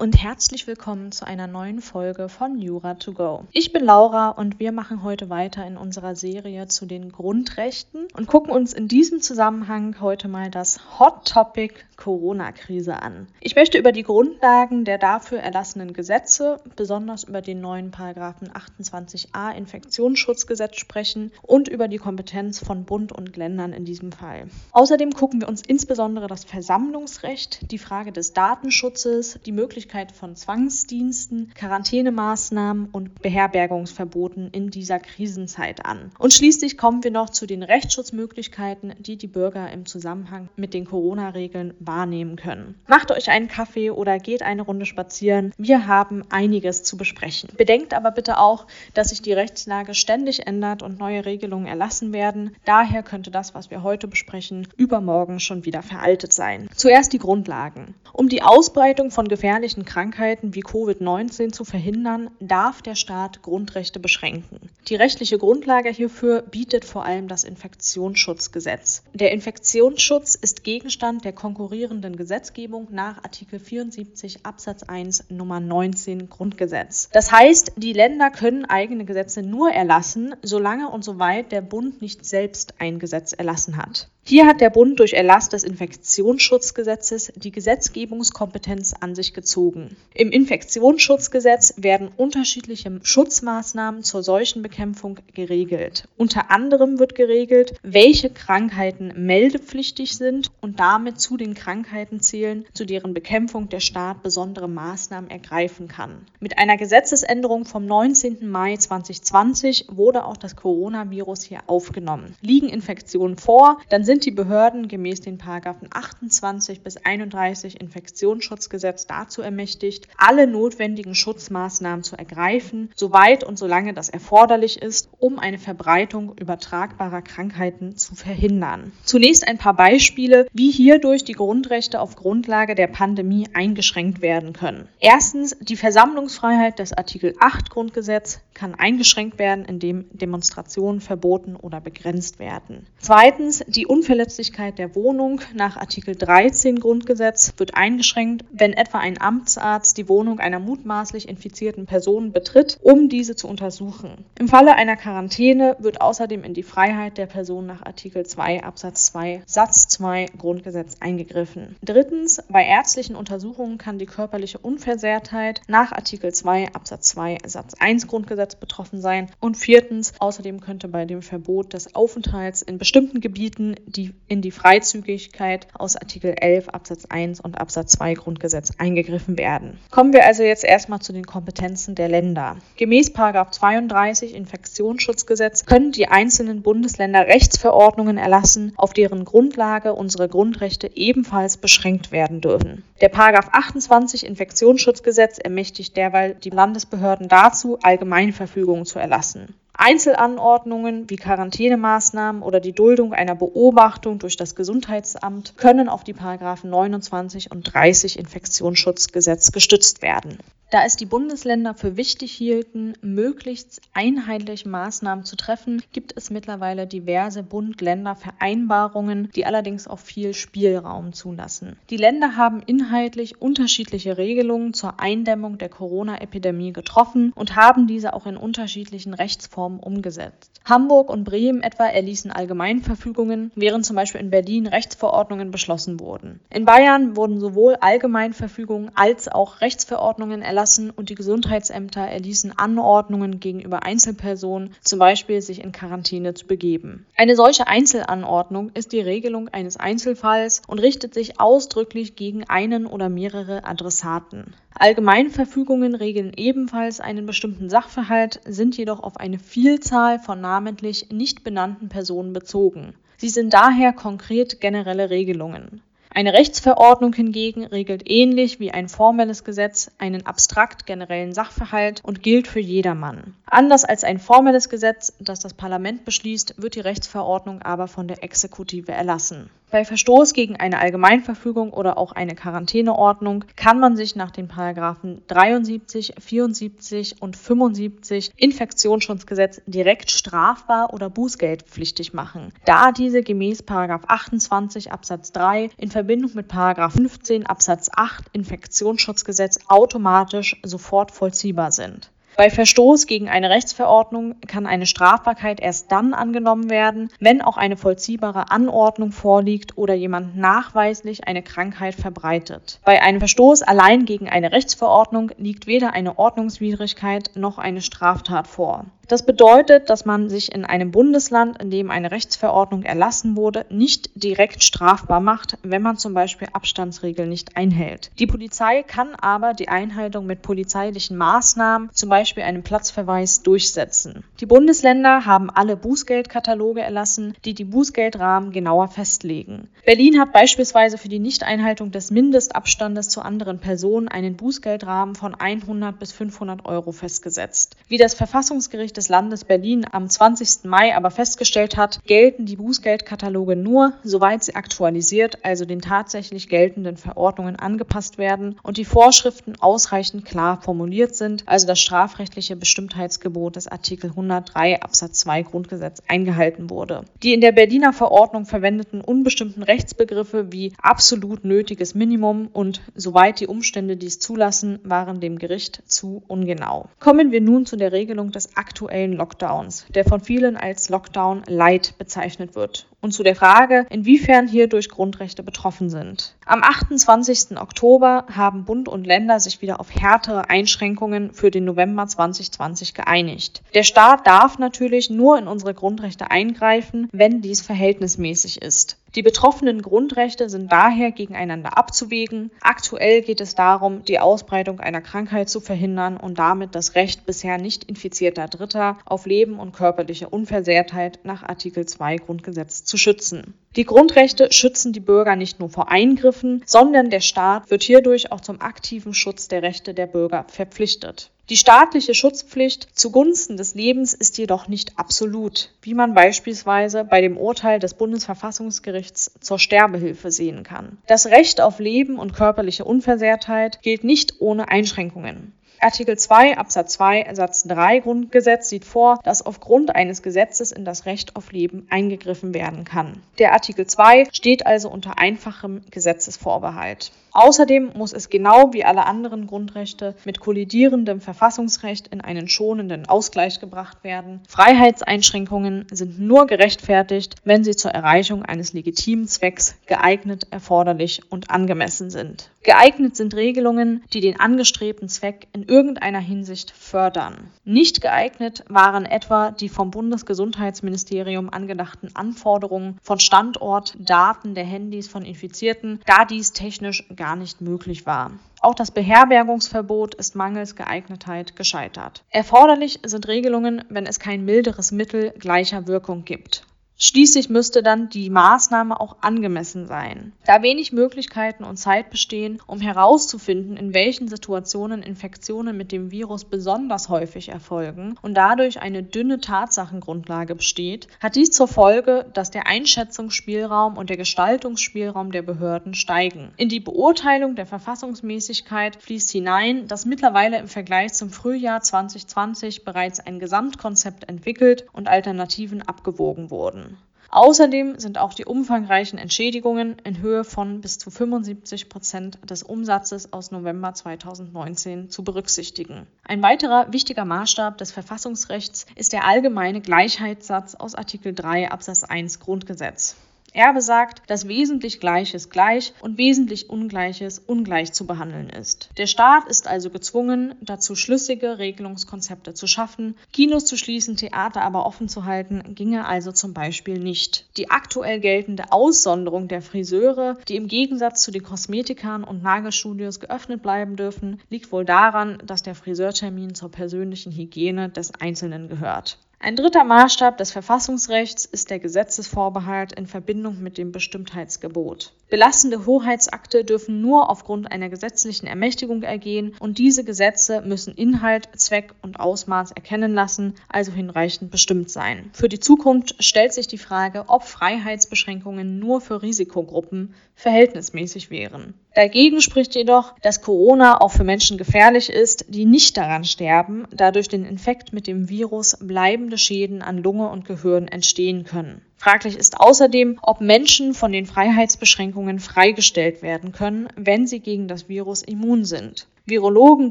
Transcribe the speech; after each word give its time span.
und 0.00 0.16
herzlich 0.22 0.66
willkommen 0.66 1.12
zu 1.12 1.26
einer 1.26 1.46
neuen 1.46 1.82
Folge 1.82 2.30
von 2.30 2.58
Jura 2.58 2.94
to 2.94 3.12
go. 3.12 3.44
Ich 3.52 3.70
bin 3.70 3.84
Laura 3.84 4.30
und 4.30 4.58
wir 4.58 4.72
machen 4.72 5.02
heute 5.02 5.28
weiter 5.28 5.66
in 5.66 5.76
unserer 5.76 6.16
Serie 6.16 6.68
zu 6.68 6.86
den 6.86 7.12
Grundrechten 7.12 8.08
und 8.16 8.26
gucken 8.26 8.50
uns 8.50 8.72
in 8.72 8.88
diesem 8.88 9.20
Zusammenhang 9.20 10.00
heute 10.00 10.26
mal 10.26 10.50
das 10.50 10.98
Hot 10.98 11.28
Topic 11.28 11.74
Corona-Krise 11.98 13.02
an. 13.02 13.28
Ich 13.40 13.56
möchte 13.56 13.76
über 13.76 13.92
die 13.92 14.02
Grundlagen 14.02 14.86
der 14.86 14.96
dafür 14.96 15.40
erlassenen 15.40 15.92
Gesetze, 15.92 16.62
besonders 16.76 17.24
über 17.24 17.42
den 17.42 17.60
neuen 17.60 17.90
Paragraphen 17.90 18.48
28a 18.48 19.54
Infektionsschutzgesetz 19.54 20.76
sprechen 20.76 21.30
und 21.42 21.68
über 21.68 21.88
die 21.88 21.98
Kompetenz 21.98 22.58
von 22.58 22.86
Bund 22.86 23.12
und 23.12 23.36
Ländern 23.36 23.74
in 23.74 23.84
diesem 23.84 24.12
Fall. 24.12 24.46
Außerdem 24.72 25.12
gucken 25.12 25.42
wir 25.42 25.48
uns 25.48 25.60
insbesondere 25.60 26.26
das 26.26 26.44
Versammlungsrecht, 26.44 27.70
die 27.70 27.76
Frage 27.76 28.12
des 28.12 28.32
Datenschutzes, 28.32 29.38
die 29.44 29.52
Möglichkeit 29.52 29.89
von 30.14 30.36
Zwangsdiensten, 30.36 31.52
Quarantänemaßnahmen 31.54 32.90
und 32.92 33.20
Beherbergungsverboten 33.22 34.50
in 34.52 34.70
dieser 34.70 35.00
Krisenzeit 35.00 35.84
an. 35.84 36.12
Und 36.16 36.32
schließlich 36.32 36.78
kommen 36.78 37.02
wir 37.02 37.10
noch 37.10 37.30
zu 37.30 37.44
den 37.44 37.64
Rechtsschutzmöglichkeiten, 37.64 38.94
die 39.00 39.16
die 39.16 39.26
Bürger 39.26 39.70
im 39.72 39.86
Zusammenhang 39.86 40.48
mit 40.54 40.74
den 40.74 40.84
Corona-Regeln 40.84 41.74
wahrnehmen 41.80 42.36
können. 42.36 42.76
Macht 42.86 43.10
euch 43.10 43.30
einen 43.30 43.48
Kaffee 43.48 43.90
oder 43.90 44.20
geht 44.20 44.42
eine 44.42 44.62
Runde 44.62 44.86
spazieren. 44.86 45.52
Wir 45.58 45.88
haben 45.88 46.22
einiges 46.30 46.84
zu 46.84 46.96
besprechen. 46.96 47.50
Bedenkt 47.56 47.92
aber 47.92 48.12
bitte 48.12 48.38
auch, 48.38 48.68
dass 48.94 49.08
sich 49.08 49.22
die 49.22 49.32
Rechtslage 49.32 49.94
ständig 49.94 50.46
ändert 50.46 50.84
und 50.84 51.00
neue 51.00 51.24
Regelungen 51.24 51.66
erlassen 51.66 52.12
werden. 52.12 52.54
Daher 52.64 53.02
könnte 53.02 53.32
das, 53.32 53.54
was 53.54 53.70
wir 53.70 53.82
heute 53.82 54.06
besprechen, 54.06 54.68
übermorgen 54.76 55.40
schon 55.40 55.64
wieder 55.64 55.82
veraltet 55.82 56.32
sein. 56.32 56.68
Zuerst 56.76 57.12
die 57.12 57.18
Grundlagen. 57.18 57.94
Um 58.12 58.28
die 58.28 58.42
Ausbreitung 58.42 59.10
von 59.10 59.28
gefährlichen 59.28 59.79
Krankheiten 59.84 60.54
wie 60.54 60.62
Covid-19 60.62 61.52
zu 61.52 61.64
verhindern, 61.64 62.30
darf 62.40 62.82
der 62.82 62.94
Staat 62.94 63.42
Grundrechte 63.42 64.00
beschränken. 64.00 64.70
Die 64.88 64.96
rechtliche 64.96 65.38
Grundlage 65.38 65.90
hierfür 65.90 66.42
bietet 66.42 66.84
vor 66.84 67.04
allem 67.04 67.28
das 67.28 67.44
Infektionsschutzgesetz. 67.44 69.02
Der 69.14 69.32
Infektionsschutz 69.32 70.34
ist 70.34 70.64
Gegenstand 70.64 71.24
der 71.24 71.32
konkurrierenden 71.32 72.16
Gesetzgebung 72.16 72.88
nach 72.90 73.22
Artikel 73.22 73.58
74 73.58 74.44
Absatz 74.44 74.82
1 74.82 75.30
Nummer 75.30 75.60
19 75.60 76.28
Grundgesetz. 76.28 77.08
Das 77.12 77.30
heißt, 77.30 77.72
die 77.76 77.92
Länder 77.92 78.30
können 78.30 78.64
eigene 78.64 79.04
Gesetze 79.04 79.42
nur 79.42 79.70
erlassen, 79.70 80.34
solange 80.42 80.88
und 80.88 81.04
soweit 81.04 81.52
der 81.52 81.62
Bund 81.62 82.02
nicht 82.02 82.24
selbst 82.24 82.74
ein 82.78 82.98
Gesetz 82.98 83.32
erlassen 83.32 83.76
hat. 83.76 84.08
Hier 84.22 84.46
hat 84.46 84.60
der 84.60 84.70
Bund 84.70 85.00
durch 85.00 85.14
Erlass 85.14 85.48
des 85.48 85.64
Infektionsschutzgesetzes 85.64 87.32
die 87.36 87.50
Gesetzgebungskompetenz 87.50 88.94
an 89.00 89.14
sich 89.14 89.34
gezogen. 89.34 89.69
Im 90.14 90.30
Infektionsschutzgesetz 90.30 91.74
werden 91.76 92.10
unterschiedliche 92.16 93.00
Schutzmaßnahmen 93.02 94.02
zur 94.02 94.22
Seuchenbekämpfung 94.22 95.18
geregelt. 95.34 96.08
Unter 96.16 96.50
anderem 96.50 96.98
wird 96.98 97.14
geregelt, 97.14 97.74
welche 97.82 98.30
Krankheiten 98.30 99.12
meldepflichtig 99.16 100.16
sind 100.16 100.50
und 100.60 100.80
damit 100.80 101.20
zu 101.20 101.36
den 101.36 101.54
Krankheiten 101.54 102.20
zählen, 102.20 102.64
zu 102.72 102.84
deren 102.84 103.14
Bekämpfung 103.14 103.68
der 103.68 103.80
Staat 103.80 104.22
besondere 104.22 104.68
Maßnahmen 104.68 105.30
ergreifen 105.30 105.88
kann. 105.88 106.26
Mit 106.40 106.58
einer 106.58 106.76
Gesetzesänderung 106.76 107.64
vom 107.64 107.86
19. 107.86 108.48
Mai 108.48 108.76
2020 108.76 109.86
wurde 109.90 110.24
auch 110.24 110.36
das 110.36 110.56
Coronavirus 110.56 111.42
hier 111.42 111.60
aufgenommen. 111.66 112.34
Liegen 112.40 112.68
Infektionen 112.68 113.36
vor, 113.36 113.78
dann 113.88 114.04
sind 114.04 114.24
die 114.24 114.30
Behörden 114.30 114.88
gemäß 114.88 115.20
den 115.20 115.38
Paragraphen 115.38 115.88
28 115.92 116.82
bis 116.82 116.96
31 116.96 117.80
Infektionsschutzgesetz 117.80 119.06
dazu 119.06 119.42
ermächtigt, 119.50 120.06
alle 120.16 120.46
notwendigen 120.46 121.14
Schutzmaßnahmen 121.14 122.04
zu 122.04 122.16
ergreifen, 122.16 122.90
soweit 122.94 123.42
und 123.42 123.58
solange 123.58 123.92
das 123.92 124.08
erforderlich 124.08 124.80
ist, 124.80 125.10
um 125.18 125.38
eine 125.38 125.58
Verbreitung 125.58 126.34
übertragbarer 126.38 127.22
Krankheiten 127.22 127.96
zu 127.96 128.14
verhindern. 128.14 128.92
Zunächst 129.04 129.46
ein 129.46 129.58
paar 129.58 129.74
Beispiele, 129.74 130.46
wie 130.52 130.70
hierdurch 130.70 131.24
die 131.24 131.32
Grundrechte 131.32 132.00
auf 132.00 132.14
Grundlage 132.14 132.74
der 132.76 132.86
Pandemie 132.86 133.48
eingeschränkt 133.52 134.22
werden 134.22 134.52
können. 134.52 134.88
Erstens, 135.00 135.56
die 135.60 135.76
Versammlungsfreiheit 135.76 136.78
des 136.78 136.92
Artikel 136.92 137.34
8 137.40 137.70
Grundgesetz 137.70 138.40
kann 138.54 138.74
eingeschränkt 138.74 139.38
werden, 139.38 139.64
indem 139.64 140.04
Demonstrationen 140.12 141.00
verboten 141.00 141.56
oder 141.56 141.80
begrenzt 141.80 142.38
werden. 142.38 142.86
Zweitens, 142.98 143.64
die 143.66 143.86
Unverletzlichkeit 143.86 144.78
der 144.78 144.94
Wohnung 144.94 145.40
nach 145.54 145.76
Artikel 145.76 146.14
13 146.14 146.78
Grundgesetz 146.78 147.54
wird 147.56 147.74
eingeschränkt, 147.74 148.44
wenn 148.52 148.74
etwa 148.74 148.98
ein 148.98 149.18
Amtsarzt 149.40 149.96
die 149.96 150.06
Wohnung 150.10 150.38
einer 150.38 150.58
mutmaßlich 150.58 151.26
infizierten 151.26 151.86
Person 151.86 152.30
betritt, 152.30 152.78
um 152.82 153.08
diese 153.08 153.36
zu 153.36 153.48
untersuchen. 153.48 154.26
Im 154.38 154.48
Falle 154.48 154.74
einer 154.74 154.96
Quarantäne 154.96 155.76
wird 155.78 156.02
außerdem 156.02 156.44
in 156.44 156.52
die 156.52 156.62
Freiheit 156.62 157.16
der 157.16 157.24
Person 157.24 157.64
nach 157.64 157.80
Artikel 157.80 158.26
2 158.26 158.62
Absatz 158.62 159.06
2 159.06 159.42
Satz 159.46 159.88
2 159.88 160.26
Grundgesetz 160.36 160.98
eingegriffen. 161.00 161.76
Drittens, 161.82 162.42
bei 162.50 162.66
ärztlichen 162.66 163.16
Untersuchungen 163.16 163.78
kann 163.78 163.96
die 163.96 164.04
körperliche 164.04 164.58
Unversehrtheit 164.58 165.62
nach 165.68 165.92
Artikel 165.92 166.34
2 166.34 166.74
Absatz 166.74 167.08
2 167.08 167.38
Satz 167.46 167.72
1 167.80 168.08
Grundgesetz 168.08 168.56
betroffen 168.56 169.00
sein. 169.00 169.30
Und 169.40 169.56
viertens, 169.56 170.12
außerdem 170.18 170.60
könnte 170.60 170.88
bei 170.88 171.06
dem 171.06 171.22
Verbot 171.22 171.72
des 171.72 171.94
Aufenthalts 171.94 172.60
in 172.60 172.76
bestimmten 172.76 173.22
Gebieten 173.22 173.76
die, 173.86 174.12
in 174.28 174.42
die 174.42 174.50
Freizügigkeit 174.50 175.66
aus 175.72 175.96
Artikel 175.96 176.34
11 176.38 176.68
Absatz 176.68 177.06
1 177.06 177.40
und 177.40 177.58
Absatz 177.58 177.92
2 177.92 178.12
Grundgesetz 178.12 178.72
eingegriffen 178.76 179.29
werden. 179.38 179.78
Kommen 179.90 180.12
wir 180.12 180.24
also 180.26 180.42
jetzt 180.42 180.64
erstmal 180.64 181.00
zu 181.00 181.12
den 181.12 181.24
Kompetenzen 181.24 181.94
der 181.94 182.08
Länder. 182.08 182.56
Gemäß 182.76 183.12
32 183.12 184.34
Infektionsschutzgesetz 184.34 185.66
können 185.66 185.92
die 185.92 186.08
einzelnen 186.08 186.62
Bundesländer 186.62 187.26
Rechtsverordnungen 187.26 188.18
erlassen, 188.18 188.72
auf 188.76 188.92
deren 188.92 189.24
Grundlage 189.24 189.94
unsere 189.94 190.28
Grundrechte 190.28 190.90
ebenfalls 190.94 191.56
beschränkt 191.56 192.12
werden 192.12 192.40
dürfen. 192.40 192.84
Der 193.00 193.08
Paragraph 193.08 193.48
28 193.52 194.26
Infektionsschutzgesetz 194.26 195.38
ermächtigt 195.38 195.96
derweil 195.96 196.34
die 196.34 196.50
Landesbehörden 196.50 197.28
dazu, 197.28 197.78
Allgemeinverfügungen 197.82 198.86
zu 198.86 198.98
erlassen. 198.98 199.54
Einzelanordnungen 199.82 201.08
wie 201.08 201.16
Quarantänemaßnahmen 201.16 202.42
oder 202.42 202.60
die 202.60 202.74
Duldung 202.74 203.14
einer 203.14 203.34
Beobachtung 203.34 204.18
durch 204.18 204.36
das 204.36 204.54
Gesundheitsamt 204.54 205.56
können 205.56 205.88
auf 205.88 206.04
die 206.04 206.12
Paragraphen 206.12 206.68
29 206.68 207.50
und 207.50 207.62
30 207.62 208.18
Infektionsschutzgesetz 208.18 209.52
gestützt 209.52 210.02
werden. 210.02 210.38
Da 210.70 210.84
es 210.84 210.94
die 210.94 211.04
Bundesländer 211.04 211.74
für 211.74 211.96
wichtig 211.96 212.30
hielten, 212.30 212.92
möglichst 213.02 213.80
einheitliche 213.92 214.68
Maßnahmen 214.68 215.24
zu 215.24 215.34
treffen, 215.34 215.82
gibt 215.90 216.16
es 216.16 216.30
mittlerweile 216.30 216.86
diverse 216.86 217.42
Bund-Länder-Vereinbarungen, 217.42 219.30
die 219.34 219.46
allerdings 219.46 219.88
auch 219.88 219.98
viel 219.98 220.32
Spielraum 220.32 221.12
zulassen. 221.12 221.76
Die 221.90 221.96
Länder 221.96 222.36
haben 222.36 222.62
inhaltlich 222.64 223.42
unterschiedliche 223.42 224.16
Regelungen 224.16 224.72
zur 224.72 225.00
Eindämmung 225.00 225.58
der 225.58 225.70
Corona-Epidemie 225.70 226.72
getroffen 226.72 227.32
und 227.34 227.56
haben 227.56 227.88
diese 227.88 228.14
auch 228.14 228.26
in 228.26 228.36
unterschiedlichen 228.36 229.12
Rechtsformen 229.12 229.80
umgesetzt. 229.80 230.60
Hamburg 230.64 231.10
und 231.10 231.24
Bremen 231.24 231.64
etwa 231.64 231.86
erließen 231.86 232.30
Allgemeinverfügungen, 232.30 233.50
während 233.56 233.84
zum 233.84 233.96
Beispiel 233.96 234.20
in 234.20 234.30
Berlin 234.30 234.68
Rechtsverordnungen 234.68 235.50
beschlossen 235.50 235.98
wurden. 235.98 236.38
In 236.48 236.64
Bayern 236.64 237.16
wurden 237.16 237.40
sowohl 237.40 237.74
Allgemeinverfügungen 237.74 238.92
als 238.94 239.26
auch 239.26 239.62
Rechtsverordnungen 239.62 240.42
erlassen 240.42 240.59
erlassen 240.60 240.90
und 240.90 241.08
die 241.08 241.14
Gesundheitsämter 241.14 242.02
erließen 242.02 242.52
Anordnungen 242.58 243.40
gegenüber 243.40 243.82
Einzelpersonen, 243.82 244.74
zum 244.82 244.98
Beispiel 244.98 245.40
sich 245.40 245.64
in 245.64 245.72
Quarantäne 245.72 246.34
zu 246.34 246.46
begeben. 246.46 247.06
Eine 247.16 247.34
solche 247.34 247.66
Einzelanordnung 247.66 248.70
ist 248.74 248.92
die 248.92 249.00
Regelung 249.00 249.48
eines 249.48 249.78
Einzelfalls 249.78 250.60
und 250.66 250.78
richtet 250.78 251.14
sich 251.14 251.40
ausdrücklich 251.40 252.14
gegen 252.14 252.44
einen 252.44 252.84
oder 252.84 253.08
mehrere 253.08 253.64
Adressaten. 253.64 254.52
Allgemeinverfügungen 254.74 255.94
regeln 255.94 256.32
ebenfalls 256.36 257.00
einen 257.00 257.24
bestimmten 257.24 257.70
Sachverhalt, 257.70 258.40
sind 258.46 258.76
jedoch 258.76 259.02
auf 259.02 259.16
eine 259.16 259.38
Vielzahl 259.38 260.18
von 260.18 260.42
namentlich 260.42 261.06
nicht 261.10 261.42
benannten 261.42 261.88
Personen 261.88 262.34
bezogen. 262.34 262.92
Sie 263.16 263.30
sind 263.30 263.54
daher 263.54 263.94
konkret 263.94 264.60
generelle 264.60 265.08
Regelungen. 265.08 265.80
Eine 266.12 266.32
Rechtsverordnung 266.32 267.12
hingegen 267.12 267.64
regelt 267.64 268.02
ähnlich 268.10 268.58
wie 268.58 268.72
ein 268.72 268.88
formelles 268.88 269.44
Gesetz 269.44 269.92
einen 269.98 270.26
abstrakt 270.26 270.84
generellen 270.84 271.32
Sachverhalt 271.32 272.00
und 272.02 272.24
gilt 272.24 272.48
für 272.48 272.58
jedermann. 272.58 273.34
Anders 273.46 273.84
als 273.84 274.02
ein 274.02 274.18
formelles 274.18 274.68
Gesetz, 274.68 275.12
das 275.20 275.38
das 275.38 275.54
Parlament 275.54 276.04
beschließt, 276.04 276.60
wird 276.60 276.74
die 276.74 276.80
Rechtsverordnung 276.80 277.62
aber 277.62 277.86
von 277.86 278.08
der 278.08 278.24
Exekutive 278.24 278.90
erlassen. 278.90 279.50
Bei 279.70 279.84
Verstoß 279.84 280.32
gegen 280.34 280.56
eine 280.56 280.80
Allgemeinverfügung 280.80 281.72
oder 281.72 281.96
auch 281.96 282.10
eine 282.10 282.34
Quarantäneordnung 282.34 283.44
kann 283.54 283.78
man 283.78 283.96
sich 283.96 284.16
nach 284.16 284.32
den 284.32 284.48
Paragraphen 284.48 285.22
73, 285.28 286.14
74 286.18 287.22
und 287.22 287.36
75 287.36 288.32
Infektionsschutzgesetz 288.36 289.62
direkt 289.66 290.10
strafbar 290.10 290.92
oder 290.92 291.08
bußgeldpflichtig 291.08 292.12
machen, 292.14 292.52
da 292.64 292.90
diese 292.90 293.22
gemäß 293.22 293.62
Paragraph 293.62 294.02
28 294.08 294.90
Absatz 294.90 295.30
3 295.30 295.70
in 295.76 295.90
Verbindung 296.00 296.30
mit 296.32 296.48
Paragraph 296.48 296.94
15 296.94 297.44
Absatz 297.44 297.90
8 297.94 298.30
Infektionsschutzgesetz 298.32 299.58
automatisch 299.68 300.56
sofort 300.62 301.10
vollziehbar 301.10 301.72
sind. 301.72 302.10
Bei 302.40 302.48
Verstoß 302.48 303.06
gegen 303.06 303.28
eine 303.28 303.50
Rechtsverordnung 303.50 304.34
kann 304.46 304.66
eine 304.66 304.86
Strafbarkeit 304.86 305.60
erst 305.60 305.92
dann 305.92 306.14
angenommen 306.14 306.70
werden, 306.70 307.10
wenn 307.20 307.42
auch 307.42 307.58
eine 307.58 307.76
vollziehbare 307.76 308.50
Anordnung 308.50 309.12
vorliegt 309.12 309.76
oder 309.76 309.92
jemand 309.92 310.38
nachweislich 310.38 311.28
eine 311.28 311.42
Krankheit 311.42 311.94
verbreitet. 311.94 312.80
Bei 312.86 313.02
einem 313.02 313.18
Verstoß 313.18 313.60
allein 313.60 314.06
gegen 314.06 314.30
eine 314.30 314.52
Rechtsverordnung 314.52 315.32
liegt 315.36 315.66
weder 315.66 315.92
eine 315.92 316.18
Ordnungswidrigkeit 316.18 317.32
noch 317.34 317.58
eine 317.58 317.82
Straftat 317.82 318.46
vor. 318.46 318.86
Das 319.10 319.26
bedeutet, 319.26 319.90
dass 319.90 320.04
man 320.04 320.28
sich 320.28 320.54
in 320.54 320.64
einem 320.64 320.92
Bundesland, 320.92 321.60
in 321.60 321.72
dem 321.72 321.90
eine 321.90 322.12
Rechtsverordnung 322.12 322.84
erlassen 322.84 323.34
wurde, 323.34 323.66
nicht 323.68 324.10
direkt 324.14 324.62
strafbar 324.62 325.18
macht, 325.18 325.58
wenn 325.64 325.82
man 325.82 325.96
zum 325.96 326.14
Beispiel 326.14 326.46
Abstandsregeln 326.52 327.28
nicht 327.28 327.56
einhält. 327.56 328.12
Die 328.20 328.28
Polizei 328.28 328.84
kann 328.84 329.16
aber 329.16 329.52
die 329.52 329.68
Einhaltung 329.68 330.26
mit 330.26 330.42
polizeilichen 330.42 331.16
Maßnahmen, 331.16 331.90
zum 331.92 332.08
Beispiel 332.08 332.29
einem 332.38 332.62
Platzverweis, 332.62 333.42
durchsetzen. 333.42 334.24
Die 334.40 334.46
Bundesländer 334.46 335.26
haben 335.26 335.50
alle 335.50 335.76
Bußgeldkataloge 335.76 336.80
erlassen, 336.80 337.34
die 337.44 337.54
die 337.54 337.64
Bußgeldrahmen 337.64 338.52
genauer 338.52 338.88
festlegen. 338.88 339.68
Berlin 339.84 340.20
hat 340.20 340.32
beispielsweise 340.32 340.98
für 340.98 341.08
die 341.08 341.18
Nichteinhaltung 341.18 341.90
des 341.90 342.10
Mindestabstandes 342.10 343.08
zu 343.08 343.22
anderen 343.22 343.58
Personen 343.58 344.08
einen 344.08 344.36
Bußgeldrahmen 344.36 345.14
von 345.14 345.34
100 345.34 345.98
bis 345.98 346.12
500 346.12 346.64
Euro 346.66 346.92
festgesetzt. 346.92 347.76
Wie 347.88 347.98
das 347.98 348.14
Verfassungsgericht 348.14 348.96
des 348.96 349.08
Landes 349.08 349.44
Berlin 349.44 349.86
am 349.90 350.08
20. 350.08 350.64
Mai 350.64 350.94
aber 350.94 351.10
festgestellt 351.10 351.76
hat, 351.76 352.00
gelten 352.04 352.46
die 352.46 352.56
Bußgeldkataloge 352.56 353.56
nur, 353.56 353.94
soweit 354.02 354.44
sie 354.44 354.54
aktualisiert, 354.54 355.44
also 355.44 355.64
den 355.64 355.80
tatsächlich 355.80 356.48
geltenden 356.48 356.96
Verordnungen 356.96 357.56
angepasst 357.56 358.18
werden 358.18 358.58
und 358.62 358.76
die 358.76 358.84
Vorschriften 358.84 359.54
ausreichend 359.60 360.24
klar 360.24 360.60
formuliert 360.62 361.14
sind, 361.14 361.44
also 361.46 361.66
das 361.66 361.80
strafrechtliche 362.10 362.56
Bestimmtheitsgebot 362.56 363.56
des 363.56 363.68
Artikel 363.68 364.10
103 364.10 364.82
Absatz 364.82 365.20
2 365.20 365.42
Grundgesetz 365.42 366.02
eingehalten 366.08 366.68
wurde. 366.68 367.04
Die 367.22 367.32
in 367.32 367.40
der 367.40 367.52
Berliner 367.52 367.92
Verordnung 367.92 368.46
verwendeten 368.46 369.00
unbestimmten 369.00 369.62
Rechtsbegriffe 369.62 370.52
wie 370.52 370.72
absolut 370.80 371.44
nötiges 371.44 371.94
Minimum 371.94 372.48
und 372.52 372.82
soweit 372.94 373.40
die 373.40 373.46
Umstände 373.46 373.96
dies 373.96 374.18
zulassen, 374.18 374.80
waren 374.82 375.20
dem 375.20 375.38
Gericht 375.38 375.82
zu 375.86 376.22
ungenau. 376.26 376.88
Kommen 376.98 377.30
wir 377.30 377.40
nun 377.40 377.64
zu 377.64 377.76
der 377.76 377.92
Regelung 377.92 378.32
des 378.32 378.56
aktuellen 378.56 379.10
aktuellen 379.10 379.12
Lockdowns, 379.12 379.86
der 379.94 380.04
von 380.04 380.20
vielen 380.20 380.56
als 380.56 380.88
Lockdown 380.88 381.42
Light 381.46 381.96
bezeichnet 381.98 382.54
wird, 382.54 382.86
und 383.00 383.12
zu 383.12 383.22
der 383.22 383.36
Frage, 383.36 383.86
inwiefern 383.90 384.46
hierdurch 384.46 384.88
Grundrechte 384.88 385.42
betroffen 385.42 385.90
sind. 385.90 386.34
Am 386.44 386.62
28. 386.62 387.58
Oktober 387.58 388.26
haben 388.34 388.64
Bund 388.64 388.88
und 388.88 389.06
Länder 389.06 389.40
sich 389.40 389.62
wieder 389.62 389.80
auf 389.80 389.94
härtere 389.94 390.50
Einschränkungen 390.50 391.32
für 391.32 391.50
den 391.50 391.64
November 391.64 392.06
2020 392.06 392.94
geeinigt. 392.94 393.62
Der 393.74 393.82
Staat 393.82 394.26
darf 394.26 394.58
natürlich 394.58 395.10
nur 395.10 395.38
in 395.38 395.48
unsere 395.48 395.74
Grundrechte 395.74 396.30
eingreifen, 396.30 397.08
wenn 397.12 397.40
dies 397.40 397.60
verhältnismäßig 397.60 398.60
ist. 398.62 398.99
Die 399.16 399.22
betroffenen 399.22 399.82
Grundrechte 399.82 400.48
sind 400.48 400.70
daher 400.70 401.10
gegeneinander 401.10 401.76
abzuwägen. 401.76 402.52
Aktuell 402.60 403.22
geht 403.22 403.40
es 403.40 403.56
darum, 403.56 404.04
die 404.04 404.20
Ausbreitung 404.20 404.78
einer 404.78 405.00
Krankheit 405.00 405.48
zu 405.48 405.58
verhindern 405.60 406.16
und 406.16 406.38
damit 406.38 406.76
das 406.76 406.94
Recht 406.94 407.26
bisher 407.26 407.58
nicht 407.58 407.82
infizierter 407.84 408.46
Dritter 408.46 408.98
auf 409.04 409.26
Leben 409.26 409.58
und 409.58 409.72
körperliche 409.72 410.28
Unversehrtheit 410.28 411.18
nach 411.24 411.42
Artikel 411.42 411.86
2 411.86 412.16
Grundgesetz 412.18 412.84
zu 412.84 412.96
schützen. 412.96 413.54
Die 413.74 413.84
Grundrechte 413.84 414.52
schützen 414.52 414.92
die 414.92 415.00
Bürger 415.00 415.34
nicht 415.34 415.58
nur 415.58 415.70
vor 415.70 415.90
Eingriffen, 415.90 416.62
sondern 416.64 417.10
der 417.10 417.20
Staat 417.20 417.70
wird 417.70 417.82
hierdurch 417.82 418.30
auch 418.30 418.40
zum 418.40 418.60
aktiven 418.60 419.12
Schutz 419.12 419.48
der 419.48 419.62
Rechte 419.62 419.92
der 419.92 420.06
Bürger 420.06 420.44
verpflichtet. 420.48 421.30
Die 421.50 421.56
staatliche 421.56 422.14
Schutzpflicht 422.14 422.96
zugunsten 422.96 423.56
des 423.56 423.74
Lebens 423.74 424.14
ist 424.14 424.38
jedoch 424.38 424.68
nicht 424.68 424.92
absolut, 424.94 425.70
wie 425.82 425.94
man 425.94 426.14
beispielsweise 426.14 427.02
bei 427.02 427.20
dem 427.20 427.36
Urteil 427.36 427.80
des 427.80 427.94
Bundesverfassungsgerichts 427.94 429.32
zur 429.40 429.58
Sterbehilfe 429.58 430.30
sehen 430.30 430.62
kann. 430.62 430.98
Das 431.08 431.26
Recht 431.26 431.60
auf 431.60 431.80
Leben 431.80 432.20
und 432.20 432.34
körperliche 432.34 432.84
Unversehrtheit 432.84 433.82
gilt 433.82 434.04
nicht 434.04 434.34
ohne 434.38 434.68
Einschränkungen. 434.68 435.52
Artikel 435.82 436.18
2 436.18 436.58
Absatz 436.58 436.92
2 436.92 437.34
Satz 437.34 437.62
3 437.64 438.00
Grundgesetz 438.00 438.68
sieht 438.68 438.84
vor, 438.84 439.18
dass 439.24 439.44
aufgrund 439.44 439.94
eines 439.94 440.22
Gesetzes 440.22 440.72
in 440.72 440.84
das 440.84 441.06
Recht 441.06 441.36
auf 441.36 441.52
Leben 441.52 441.86
eingegriffen 441.88 442.52
werden 442.52 442.84
kann. 442.84 443.22
Der 443.38 443.54
Artikel 443.54 443.86
2 443.86 444.28
steht 444.30 444.66
also 444.66 444.90
unter 444.90 445.18
einfachem 445.18 445.82
Gesetzesvorbehalt. 445.90 447.12
Außerdem 447.32 447.92
muss 447.94 448.12
es 448.12 448.28
genau 448.28 448.72
wie 448.72 448.84
alle 448.84 449.06
anderen 449.06 449.46
Grundrechte 449.46 450.14
mit 450.24 450.40
kollidierendem 450.40 451.20
Verfassungsrecht 451.20 452.08
in 452.08 452.20
einen 452.20 452.48
schonenden 452.48 453.08
Ausgleich 453.08 453.60
gebracht 453.60 454.02
werden. 454.02 454.40
Freiheitseinschränkungen 454.48 455.86
sind 455.92 456.18
nur 456.18 456.46
gerechtfertigt, 456.46 457.36
wenn 457.44 457.62
sie 457.62 457.76
zur 457.76 457.92
Erreichung 457.92 458.44
eines 458.44 458.72
legitimen 458.72 459.28
Zwecks 459.28 459.76
geeignet, 459.86 460.48
erforderlich 460.50 461.22
und 461.30 461.50
angemessen 461.50 462.10
sind. 462.10 462.50
Geeignet 462.62 463.16
sind 463.16 463.34
Regelungen, 463.34 464.02
die 464.12 464.20
den 464.20 464.38
angestrebten 464.38 465.08
Zweck 465.08 465.46
in 465.52 465.62
irgendeiner 465.70 466.18
Hinsicht 466.18 466.72
fördern. 466.72 467.50
Nicht 467.64 468.00
geeignet 468.00 468.64
waren 468.68 469.06
etwa 469.06 469.52
die 469.52 469.68
vom 469.68 469.90
Bundesgesundheitsministerium 469.90 471.48
angedachten 471.48 472.10
Anforderungen 472.14 472.98
von 473.02 473.20
Standortdaten 473.20 474.54
der 474.54 474.64
Handys 474.64 475.08
von 475.08 475.24
Infizierten, 475.24 476.00
da 476.06 476.24
dies 476.24 476.52
technisch 476.52 477.06
gar 477.14 477.36
nicht 477.36 477.60
möglich 477.60 478.04
war. 478.04 478.32
Auch 478.60 478.74
das 478.74 478.90
Beherbergungsverbot 478.90 480.14
ist 480.16 480.36
mangels 480.36 480.76
Geeignetheit 480.76 481.56
gescheitert. 481.56 482.24
Erforderlich 482.28 482.98
sind 483.04 483.26
Regelungen, 483.26 483.84
wenn 483.88 484.04
es 484.04 484.18
kein 484.18 484.44
milderes 484.44 484.92
Mittel 484.92 485.30
gleicher 485.38 485.86
Wirkung 485.86 486.24
gibt. 486.24 486.66
Schließlich 487.02 487.48
müsste 487.48 487.82
dann 487.82 488.10
die 488.10 488.28
Maßnahme 488.28 489.00
auch 489.00 489.16
angemessen 489.22 489.86
sein. 489.86 490.32
Da 490.44 490.60
wenig 490.60 490.92
Möglichkeiten 490.92 491.64
und 491.64 491.78
Zeit 491.78 492.10
bestehen, 492.10 492.60
um 492.66 492.78
herauszufinden, 492.78 493.78
in 493.78 493.94
welchen 493.94 494.28
Situationen 494.28 495.02
Infektionen 495.02 495.78
mit 495.78 495.92
dem 495.92 496.10
Virus 496.10 496.44
besonders 496.44 497.08
häufig 497.08 497.48
erfolgen 497.48 498.16
und 498.20 498.34
dadurch 498.34 498.82
eine 498.82 499.02
dünne 499.02 499.40
Tatsachengrundlage 499.40 500.54
besteht, 500.54 501.08
hat 501.20 501.36
dies 501.36 501.52
zur 501.52 501.68
Folge, 501.68 502.26
dass 502.34 502.50
der 502.50 502.66
Einschätzungsspielraum 502.66 503.96
und 503.96 504.10
der 504.10 504.18
Gestaltungsspielraum 504.18 505.32
der 505.32 505.40
Behörden 505.40 505.94
steigen. 505.94 506.52
In 506.58 506.68
die 506.68 506.80
Beurteilung 506.80 507.54
der 507.54 507.64
Verfassungsmäßigkeit 507.64 509.00
fließt 509.00 509.30
hinein, 509.30 509.88
dass 509.88 510.04
mittlerweile 510.04 510.58
im 510.58 510.68
Vergleich 510.68 511.14
zum 511.14 511.30
Frühjahr 511.30 511.80
2020 511.80 512.84
bereits 512.84 513.20
ein 513.20 513.38
Gesamtkonzept 513.38 514.28
entwickelt 514.28 514.84
und 514.92 515.08
Alternativen 515.08 515.80
abgewogen 515.80 516.50
wurden. 516.50 516.89
Außerdem 517.32 517.98
sind 518.00 518.18
auch 518.18 518.34
die 518.34 518.44
umfangreichen 518.44 519.18
Entschädigungen 519.18 519.96
in 520.02 520.20
Höhe 520.20 520.42
von 520.42 520.80
bis 520.80 520.98
zu 520.98 521.10
75 521.10 521.88
Prozent 521.88 522.38
des 522.48 522.64
Umsatzes 522.64 523.32
aus 523.32 523.52
November 523.52 523.94
2019 523.94 525.10
zu 525.10 525.22
berücksichtigen. 525.22 526.08
Ein 526.24 526.42
weiterer 526.42 526.92
wichtiger 526.92 527.24
Maßstab 527.24 527.78
des 527.78 527.92
Verfassungsrechts 527.92 528.86
ist 528.96 529.12
der 529.12 529.26
allgemeine 529.26 529.80
Gleichheitssatz 529.80 530.74
aus 530.74 530.96
Artikel 530.96 531.32
3 531.32 531.70
Absatz 531.70 532.02
1 532.02 532.40
Grundgesetz. 532.40 533.14
Er 533.52 533.72
besagt, 533.72 534.22
dass 534.28 534.46
wesentlich 534.46 535.00
Gleiches 535.00 535.50
gleich 535.50 535.92
und 536.00 536.18
wesentlich 536.18 536.70
Ungleiches 536.70 537.38
ungleich 537.38 537.92
zu 537.92 538.06
behandeln 538.06 538.48
ist. 538.48 538.90
Der 538.96 539.06
Staat 539.06 539.48
ist 539.48 539.66
also 539.66 539.90
gezwungen, 539.90 540.54
dazu 540.60 540.94
schlüssige 540.94 541.58
Regelungskonzepte 541.58 542.54
zu 542.54 542.66
schaffen. 542.66 543.16
Kinos 543.32 543.64
zu 543.64 543.76
schließen, 543.76 544.16
Theater 544.16 544.62
aber 544.62 544.86
offen 544.86 545.08
zu 545.08 545.24
halten, 545.24 545.74
ginge 545.74 546.06
also 546.06 546.32
zum 546.32 546.54
Beispiel 546.54 546.98
nicht. 546.98 547.46
Die 547.56 547.70
aktuell 547.70 548.20
geltende 548.20 548.72
Aussonderung 548.72 549.48
der 549.48 549.62
Friseure, 549.62 550.36
die 550.48 550.56
im 550.56 550.68
Gegensatz 550.68 551.22
zu 551.22 551.30
den 551.30 551.42
Kosmetikern 551.42 552.24
und 552.24 552.42
Nagelstudios 552.42 553.18
geöffnet 553.18 553.62
bleiben 553.62 553.96
dürfen, 553.96 554.40
liegt 554.48 554.70
wohl 554.70 554.84
daran, 554.84 555.42
dass 555.44 555.62
der 555.62 555.74
Friseurtermin 555.74 556.54
zur 556.54 556.70
persönlichen 556.70 557.32
Hygiene 557.32 557.88
des 557.88 558.14
Einzelnen 558.14 558.68
gehört. 558.68 559.18
Ein 559.42 559.56
dritter 559.56 559.84
Maßstab 559.84 560.36
des 560.36 560.52
Verfassungsrechts 560.52 561.46
ist 561.46 561.70
der 561.70 561.78
Gesetzesvorbehalt 561.78 562.92
in 562.92 563.06
Verbindung 563.06 563.62
mit 563.62 563.78
dem 563.78 563.90
Bestimmtheitsgebot. 563.90 565.14
Belastende 565.30 565.86
Hoheitsakte 565.86 566.64
dürfen 566.64 567.00
nur 567.00 567.30
aufgrund 567.30 567.70
einer 567.70 567.88
gesetzlichen 567.88 568.48
Ermächtigung 568.48 569.04
ergehen 569.04 569.54
und 569.60 569.78
diese 569.78 570.02
Gesetze 570.02 570.60
müssen 570.62 570.92
Inhalt, 570.92 571.48
Zweck 571.56 571.94
und 572.02 572.18
Ausmaß 572.18 572.72
erkennen 572.72 573.14
lassen, 573.14 573.54
also 573.68 573.92
hinreichend 573.92 574.50
bestimmt 574.50 574.90
sein. 574.90 575.30
Für 575.32 575.48
die 575.48 575.60
Zukunft 575.60 576.16
stellt 576.18 576.52
sich 576.52 576.66
die 576.66 576.78
Frage, 576.78 577.26
ob 577.28 577.44
Freiheitsbeschränkungen 577.44 578.80
nur 578.80 579.00
für 579.00 579.22
Risikogruppen 579.22 580.14
verhältnismäßig 580.34 581.30
wären. 581.30 581.74
Dagegen 581.94 582.40
spricht 582.40 582.74
jedoch, 582.74 583.14
dass 583.22 583.40
Corona 583.40 584.00
auch 584.00 584.10
für 584.10 584.24
Menschen 584.24 584.58
gefährlich 584.58 585.10
ist, 585.10 585.46
die 585.48 585.64
nicht 585.64 585.96
daran 585.96 586.24
sterben, 586.24 586.88
da 586.90 587.12
durch 587.12 587.28
den 587.28 587.44
Infekt 587.44 587.92
mit 587.92 588.08
dem 588.08 588.28
Virus 588.28 588.76
bleibende 588.80 589.38
Schäden 589.38 589.80
an 589.80 589.98
Lunge 589.98 590.28
und 590.28 590.44
Gehirn 590.44 590.88
entstehen 590.88 591.44
können. 591.44 591.82
Fraglich 592.00 592.34
ist 592.34 592.58
außerdem, 592.58 593.18
ob 593.20 593.42
Menschen 593.42 593.92
von 593.92 594.10
den 594.10 594.24
Freiheitsbeschränkungen 594.24 595.38
freigestellt 595.38 596.22
werden 596.22 596.50
können, 596.50 596.88
wenn 596.96 597.26
sie 597.26 597.40
gegen 597.40 597.68
das 597.68 597.90
Virus 597.90 598.22
immun 598.22 598.64
sind. 598.64 599.06
Virologen 599.26 599.90